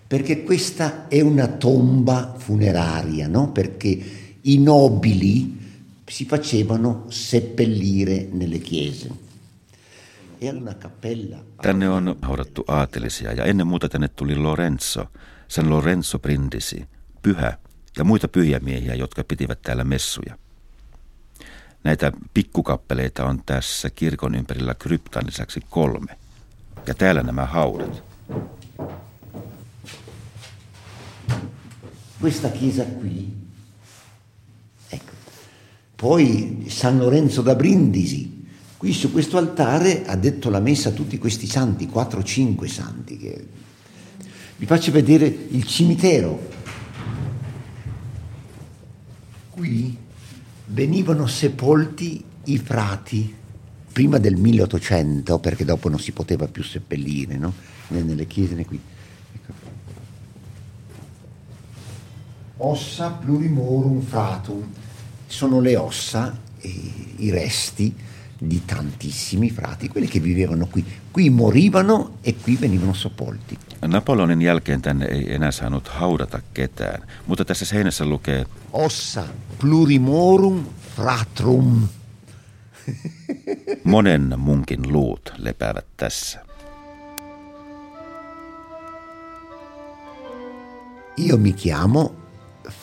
Perché 0.08 0.36
questa 0.36 0.90
è 1.08 1.22
una 1.22 1.46
tomba 1.46 2.34
funeraria, 2.38 3.28
no? 3.28 3.46
Perché 3.46 3.98
i 4.42 4.58
nobili 4.58 5.46
si 6.10 6.24
facevano 6.24 7.06
seppellire 7.08 8.28
nelle 8.32 8.58
chiese. 8.58 9.10
E 10.38 10.50
una 10.50 10.74
cappella. 10.74 11.36
Tänne 11.62 11.88
on 11.88 12.16
haudattu 12.22 12.64
aatelisia 12.68 13.32
ja 13.32 13.44
ennen 13.44 13.66
muuta 13.66 13.88
tänne 13.88 14.08
tuli 14.08 14.34
Lorenzo, 14.34 15.06
San 15.52 15.70
Lorenzo 15.70 16.18
Brindisi, 16.18 16.86
pyhä 17.22 17.58
ja 17.98 18.04
muita 18.04 18.28
pyhiä 18.28 18.60
miehiä, 18.60 18.94
jotka 18.94 19.24
pitivät 19.24 19.62
täällä 19.62 19.84
messuja. 19.84 20.38
Näitä 21.84 22.12
pikkukappeleita 22.34 23.24
on 23.24 23.42
tässä 23.46 23.90
kirkon 23.90 24.34
ympärillä 24.34 24.74
kryptan 24.74 25.26
lisäksi 25.26 25.60
kolme. 25.70 26.18
Ja 26.86 26.94
täällä 26.94 27.22
nämä 27.22 27.46
haudat. 27.46 28.02
Questa 32.22 32.48
chiesa 32.48 32.82
qui, 32.82 33.28
ecco. 34.92 35.12
Poi 36.00 36.56
San 36.68 36.98
Lorenzo 36.98 37.44
da 37.44 37.54
Brindisi. 37.54 38.30
Qui 38.78 38.92
su 38.94 39.12
questo 39.12 39.38
altare 39.38 40.04
ha 40.06 40.22
detto 40.22 40.50
la 40.50 40.60
messa 40.60 40.90
tutti 40.90 41.18
questi 41.18 41.46
santi, 41.46 41.86
4-5 41.86 42.66
santi. 42.66 43.18
Che... 43.18 43.61
Vi 44.62 44.68
faccio 44.68 44.92
vedere 44.92 45.26
il 45.26 45.66
cimitero. 45.66 46.40
Qui 49.50 49.96
venivano 50.66 51.26
sepolti 51.26 52.22
i 52.44 52.58
frati 52.58 53.34
prima 53.92 54.18
del 54.18 54.36
1800, 54.36 55.40
perché 55.40 55.64
dopo 55.64 55.88
non 55.88 55.98
si 55.98 56.12
poteva 56.12 56.46
più 56.46 56.62
seppellire, 56.62 57.38
no? 57.38 57.52
Né 57.88 58.02
nelle 58.02 58.28
chiese 58.28 58.54
né 58.54 58.64
qui. 58.64 58.80
Ecco. 59.34 59.52
Ossa 62.58 63.10
plurimorum 63.10 64.00
fratum. 64.00 64.64
Sono 65.26 65.58
le 65.58 65.76
ossa 65.76 66.38
e 66.60 66.92
i 67.16 67.30
resti 67.30 67.92
di 68.48 68.64
tantissimi 68.64 69.50
frati, 69.50 69.88
quelli 69.88 70.08
che 70.08 70.20
vivevano 70.20 70.66
qui. 70.66 70.84
Qui 71.10 71.30
morivano 71.30 72.18
e 72.22 72.34
qui 72.36 72.56
venivano 72.56 72.92
sepolti. 72.92 73.58
Napoleonin 73.86 74.42
jälkeen 74.42 74.82
tänne 74.82 75.06
ei 75.06 75.34
enää 75.34 75.50
saanut 75.50 75.88
haudata 75.88 76.40
ketään, 76.54 77.08
mutta 77.26 77.44
tässä 77.44 77.64
seinässä 77.64 78.04
lukee 78.04 78.46
Ossa 78.72 79.24
plurimorum 79.58 80.64
fratrum. 80.96 81.88
Monen 83.84 84.34
munkin 84.36 84.92
luut 84.92 85.32
lepäävät 85.38 85.86
tässä. 85.96 86.52
Io 91.18 91.36
mi 91.36 91.52
chiamo 91.52 92.14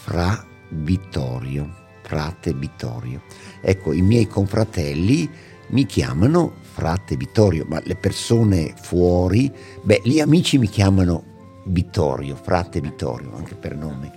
Fra 0.06 0.38
Vittorio, 0.86 1.68
frate 2.04 2.54
Vittorio. 2.54 3.22
Ecco, 3.64 3.92
i 3.92 4.02
miei 4.02 4.28
confratelli 4.28 5.30
mi 5.70 5.86
chiamano 5.86 6.54
frate 6.62 7.16
Vittorio, 7.16 7.66
ma 7.68 7.82
le 7.84 7.96
persone 7.96 8.74
fuori, 8.82 9.52
beh, 9.82 10.02
gli 10.04 10.20
amici 10.20 10.58
mi 10.58 10.68
chiamano 10.68 11.24
Vittorio, 11.66 12.36
frate 12.36 12.82
Vittorio, 12.82 13.36
anche 13.36 13.56
per 13.56 13.76
nome. 13.76 14.12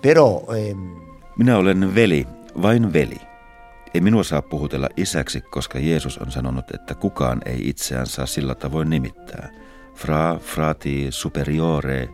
Però... 0.00 0.44
Ehm... 0.54 0.94
Minä 1.36 1.56
olen 1.56 1.94
veli, 1.94 2.26
vain 2.62 2.92
veli. 2.92 3.20
Ei 3.94 4.00
minua 4.00 4.22
saa 4.22 4.42
puhutella 4.42 4.88
isäksi, 4.96 5.40
koska 5.40 5.78
Jeesus 5.78 6.18
on 6.18 6.30
sanonut, 6.30 6.74
että 6.74 6.94
kukaan 6.94 7.42
ei 7.44 7.68
itseään 7.68 8.06
saa 8.06 8.26
sillä 8.26 8.54
tavoin 8.54 8.90
nimittää. 8.90 9.50
Fra, 9.94 10.38
frati, 10.38 11.06
superiore, 11.10 12.08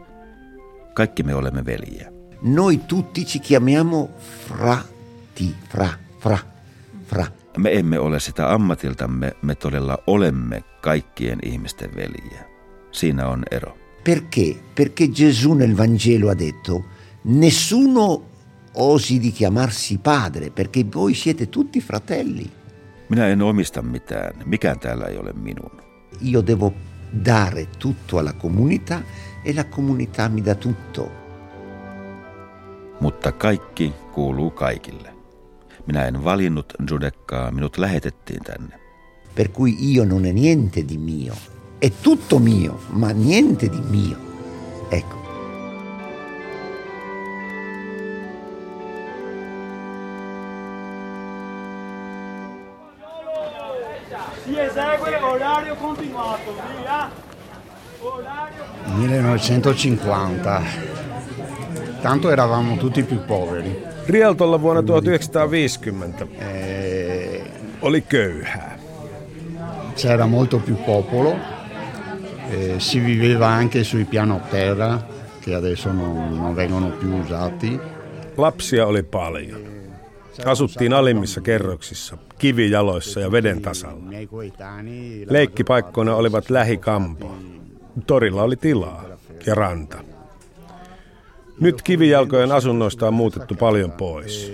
kaikki 0.94 1.22
me 1.22 1.34
olemme 1.34 1.64
veljiä. 1.64 2.12
Noi 2.42 2.78
tutti 2.78 3.24
ci 3.24 3.38
chiamiamo 3.38 4.10
frati, 4.48 5.54
fra, 5.68 5.88
fra, 6.20 6.38
fra. 7.06 7.41
Me 7.56 7.78
emme 7.78 7.98
ole 7.98 8.20
sitä 8.20 8.52
ammatiltamme, 8.54 9.32
me 9.42 9.54
todella 9.54 9.98
olemme 10.06 10.64
kaikkien 10.80 11.38
ihmisten 11.44 11.90
veljiä. 11.96 12.44
Siinä 12.90 13.28
on 13.28 13.42
ero. 13.50 13.78
Perché? 14.04 14.56
Perché 14.74 15.08
Gesù 15.08 15.54
nel 15.54 15.76
Vangelo 15.76 16.28
ha 16.28 16.38
detto 16.38 16.84
nessuno 17.24 18.22
osi 18.74 19.20
di 19.20 19.32
chiamarsi 19.32 19.98
padre, 19.98 20.50
perché 20.50 20.84
voi 20.94 21.14
siete 21.14 21.46
tutti 21.46 21.80
fratelli. 21.80 22.50
Minä 23.08 23.26
en 23.26 23.42
omista 23.42 23.82
mitään. 23.82 24.34
Mikään 24.44 24.78
täällä 24.78 25.04
ei 25.04 25.16
ole 25.16 25.32
minun. 25.32 25.70
Io 26.32 26.46
devo 26.46 26.72
dare 27.24 27.66
tutto 27.78 28.18
alla 28.18 28.32
comunità 28.32 29.02
e 29.44 29.52
la 29.54 29.64
comunità 29.64 30.28
mi 30.28 30.42
dà 30.44 30.54
tutto. 30.54 31.10
Mutta 33.00 33.32
kaikki 33.32 33.92
kuuluu 34.12 34.50
kaikille. 34.50 35.21
Minä 35.86 36.06
en 36.06 36.24
valinnut 36.24 36.72
Judekkaa, 36.90 37.50
minut 37.50 37.78
lähetettiin 37.78 38.44
tänne. 38.44 38.80
Per 39.34 39.48
cui 39.48 39.76
io 39.92 40.04
non 40.04 40.24
è 40.24 40.32
niente 40.32 40.84
di 40.88 40.98
mio. 40.98 41.34
È 41.78 41.90
tutto 42.02 42.38
mio, 42.38 42.78
ma 42.88 43.10
niente 43.10 43.68
di 43.68 43.80
mio. 43.90 44.16
Ecco. 44.90 45.20
Si 54.44 54.58
esegue 54.58 55.16
orario 55.22 55.74
continuato, 55.74 56.54
via. 56.80 57.10
Orario 58.00 58.64
1950. 58.96 60.62
Tanto 62.00 62.30
eravamo 62.30 62.76
tutti 62.76 63.02
più 63.02 63.24
poveri. 63.24 63.91
Rialtolla 64.08 64.60
vuonna 64.60 64.82
1950 64.82 66.26
oli 67.82 68.00
köyhää. 68.00 68.78
C'era 69.96 70.26
molto 70.26 70.58
più 70.58 70.76
popolo, 70.76 71.36
eh, 72.50 72.74
si 72.78 73.00
viveva 73.00 73.48
anche 73.48 73.84
sui 73.84 74.04
piano 74.04 74.40
terra 74.50 75.06
che 75.44 75.54
adesso 75.54 75.92
non, 75.92 76.36
non 76.36 76.54
vengono 76.54 76.90
più 76.90 77.16
usati. 77.16 77.80
Lapsia 78.36 78.86
oli 78.86 79.02
paljon. 79.02 79.60
Asuttiin 80.44 80.92
alimmissa 80.92 81.40
kerroksissa, 81.40 82.16
kivijaloissa 82.38 83.20
ja 83.20 83.32
veden 83.32 83.62
tasalla. 83.62 84.10
Leikkipaikkoina 85.28 86.14
olivat 86.14 86.50
lähikampo. 86.50 87.36
Torilla 88.06 88.42
oli 88.42 88.56
tilaa 88.56 89.04
ja 89.46 89.54
ranta. 89.54 90.11
Nyt 91.62 91.82
kivijalkojen 91.82 92.52
asunnoista 92.52 93.08
on 93.08 93.14
muutettu 93.14 93.54
paljon 93.54 93.92
pois. 93.92 94.52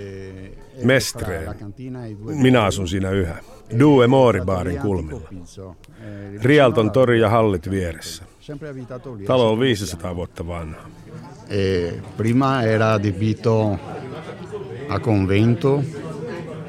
Mestreen. 0.83 1.55
Minä 2.25 2.63
asun 2.63 2.87
siinä 2.87 3.11
yhä. 3.11 3.37
Due 3.79 4.07
Moribaarin 4.07 4.79
kulmilla. 4.79 5.29
Rialton 6.41 6.91
tori 6.91 7.19
ja 7.19 7.29
hallit 7.29 7.69
vieressä. 7.69 8.23
Talo 9.27 9.51
on 9.51 9.59
500 9.59 10.15
vuotta 10.15 10.47
vanha. 10.47 10.81
E 11.49 11.91
prima 12.17 12.63
era 12.63 12.93
adibito 12.93 13.79
a 14.89 14.99
convento, 14.99 15.83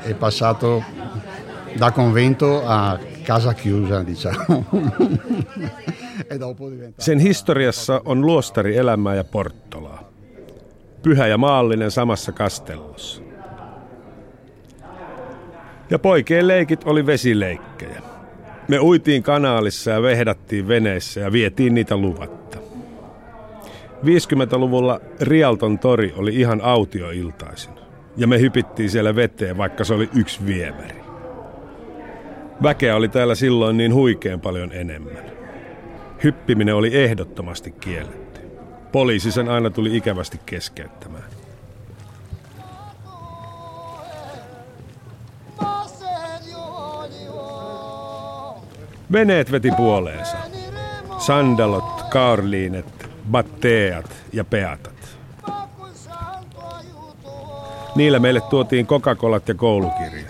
è 0.03 0.15
passato 0.15 0.83
da 1.79 1.93
convento 1.93 2.63
a 2.65 2.99
casa 3.23 3.53
chiusa, 3.53 4.03
diciamo. 4.03 4.65
e 6.31 6.39
Sen 6.99 7.19
historiassa 7.19 8.01
on 8.05 8.21
luostari 8.27 8.77
elämää 8.77 9.15
ja 9.15 9.25
porttolaa. 9.25 10.10
Pyhä 11.03 11.27
ja 11.27 11.39
maallinen 11.39 11.91
samassa 11.91 12.33
kastellossa. 12.33 13.23
Ja 15.91 15.99
poikien 15.99 16.49
leikit 16.49 16.85
oli 16.85 17.07
vesileikkejä. 17.07 18.03
Me 18.69 18.81
uitiin 18.81 19.23
kanaalissa 19.23 19.91
ja 19.91 20.03
vehdattiin 20.03 20.69
veneissä 20.69 21.21
ja 21.21 21.33
vietiin 21.33 21.75
niitä 21.75 21.97
luvatta. 21.97 22.59
50-luvulla 24.05 25.01
Rialton 25.21 25.79
tori 25.79 26.15
oli 26.17 26.37
ihan 26.37 26.61
autioiltaisin. 26.61 27.73
Ja 28.17 28.27
me 28.27 28.41
hypittiin 28.41 28.91
siellä 28.91 29.17
veteen, 29.17 29.59
vaikka 29.59 29.85
se 29.85 29.95
oli 29.95 30.11
yksi 30.15 30.47
viemäri. 30.47 31.01
Väkeä 32.63 32.97
oli 32.97 33.09
täällä 33.09 33.35
silloin 33.35 33.77
niin 33.77 33.95
huikean 33.95 34.41
paljon 34.41 34.73
enemmän. 34.73 35.25
Hyppiminen 36.25 36.75
oli 36.75 36.97
ehdottomasti 36.97 37.71
kielletty. 37.71 38.30
Poliisi 38.93 39.33
sen 39.33 39.49
aina 39.49 39.71
tuli 39.71 39.97
ikävästi 39.97 40.41
keskeyttämään. 40.47 41.25
Veneet 49.13 49.53
veti 49.53 49.71
puoleensa. 49.77 50.37
Sandalot, 51.19 52.03
kaarliinet, 52.11 53.11
batteat 53.31 54.11
ja 54.33 54.45
peatat. 54.45 55.17
Niillä 57.95 58.19
meille 58.19 58.41
tuotiin 58.41 58.87
Coca-Colat 58.87 59.49
ja 59.49 59.55
koulukirjat. 59.55 60.30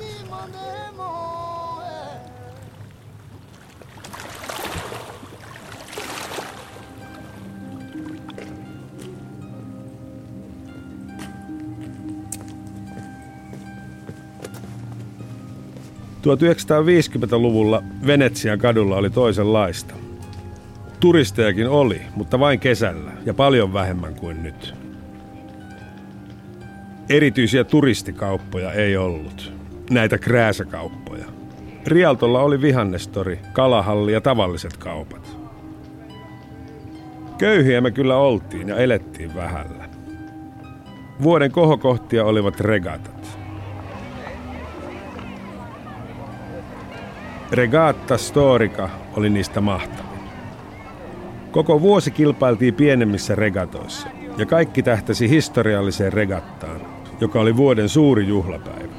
...1950-luvulla 16.21 17.83
Venetsian 18.07 18.59
kadulla 18.59 18.97
oli 18.97 19.11
toisenlaista. 19.11 19.95
Turistejakin 21.01 21.69
oli, 21.69 22.03
mutta 22.17 22.41
vain 22.41 22.61
kesällä 22.61 23.13
ja 23.27 23.35
paljon 23.35 23.73
vähemmän 23.73 24.15
kuin 24.15 24.43
nyt. 24.43 24.75
Erityisiä 27.09 27.65
turistikauppoja 27.65 28.73
ei 28.73 28.97
ollut. 28.97 29.53
Näitä 29.91 30.19
krääsäkauppoja. 30.19 31.25
Rialtolla 31.87 32.41
oli 32.41 32.61
vihannestori, 32.61 33.39
kalahalli 33.53 34.13
ja 34.13 34.21
tavalliset 34.21 34.77
kaupat. 34.77 35.39
Köyhiä 37.39 37.81
me 37.81 37.91
kyllä 37.91 38.17
oltiin 38.17 38.69
ja 38.69 38.77
elettiin 38.77 39.35
vähällä. 39.35 39.89
Vuoden 41.23 41.53
kohokohtia 41.53 42.25
olivat 42.25 42.61
regatat. 42.61 43.39
Regatta 47.53 48.19
Storica 48.19 48.89
oli 49.17 49.31
niistä 49.31 49.61
mahtava. 49.61 50.09
Koko 51.51 51.81
vuosi 51.81 52.11
kilpailtiin 52.11 52.75
pienemmissä 52.75 53.35
regatoissa 53.35 54.09
ja 54.37 54.47
kaikki 54.47 54.83
tähtäsi 54.83 55.29
historialliseen 55.29 56.13
regattaan, 56.13 56.81
joka 57.21 57.41
oli 57.41 57.57
vuoden 57.57 57.89
suuri 57.89 58.29
juhlapäivä. 58.29 58.93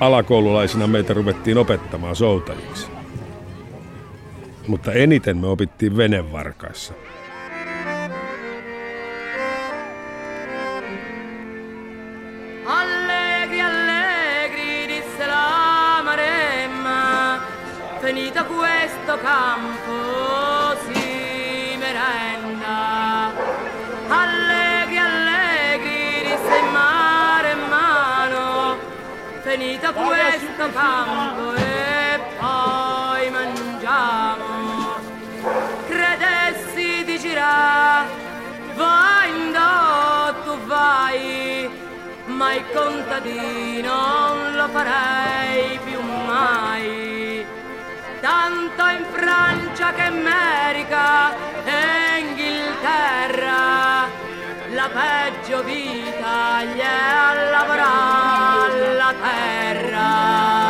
Alakoululaisina 0.00 0.86
meitä 0.86 1.14
ruvettiin 1.14 1.58
opettamaan 1.58 2.16
soutajiksi. 2.16 2.86
Mutta 4.68 4.92
eniten 4.92 5.36
me 5.36 5.46
opittiin 5.46 5.96
venevarkaissa. 5.96 6.94
Finito 18.12 18.44
questo 18.44 19.18
campo 19.22 20.22
finita 29.52 29.92
questo 29.92 30.70
campo 30.72 31.54
e 31.54 32.20
poi 32.38 33.30
mangiamo. 33.30 34.94
Credessi 35.86 37.04
di 37.04 37.18
girare, 37.18 38.08
vai 38.74 39.30
indotto, 39.30 40.58
vai, 40.66 41.70
ma 42.26 42.54
il 42.54 42.64
contadino 42.72 43.94
non 43.94 44.56
lo 44.56 44.68
farei 44.68 45.78
più 45.84 46.00
mai 46.00 47.11
tanto 48.22 48.86
in 48.86 49.04
Francia 49.10 49.92
che 49.92 50.02
in 50.02 50.24
America 50.24 51.34
e 51.64 52.20
Inghilterra 52.20 54.06
la 54.70 54.88
peggio 54.88 55.64
vita 55.64 56.62
gli 56.62 56.78
è 56.78 56.84
a 56.84 57.50
lavorare 57.50 58.94
la 58.94 59.14
terra. 59.20 60.61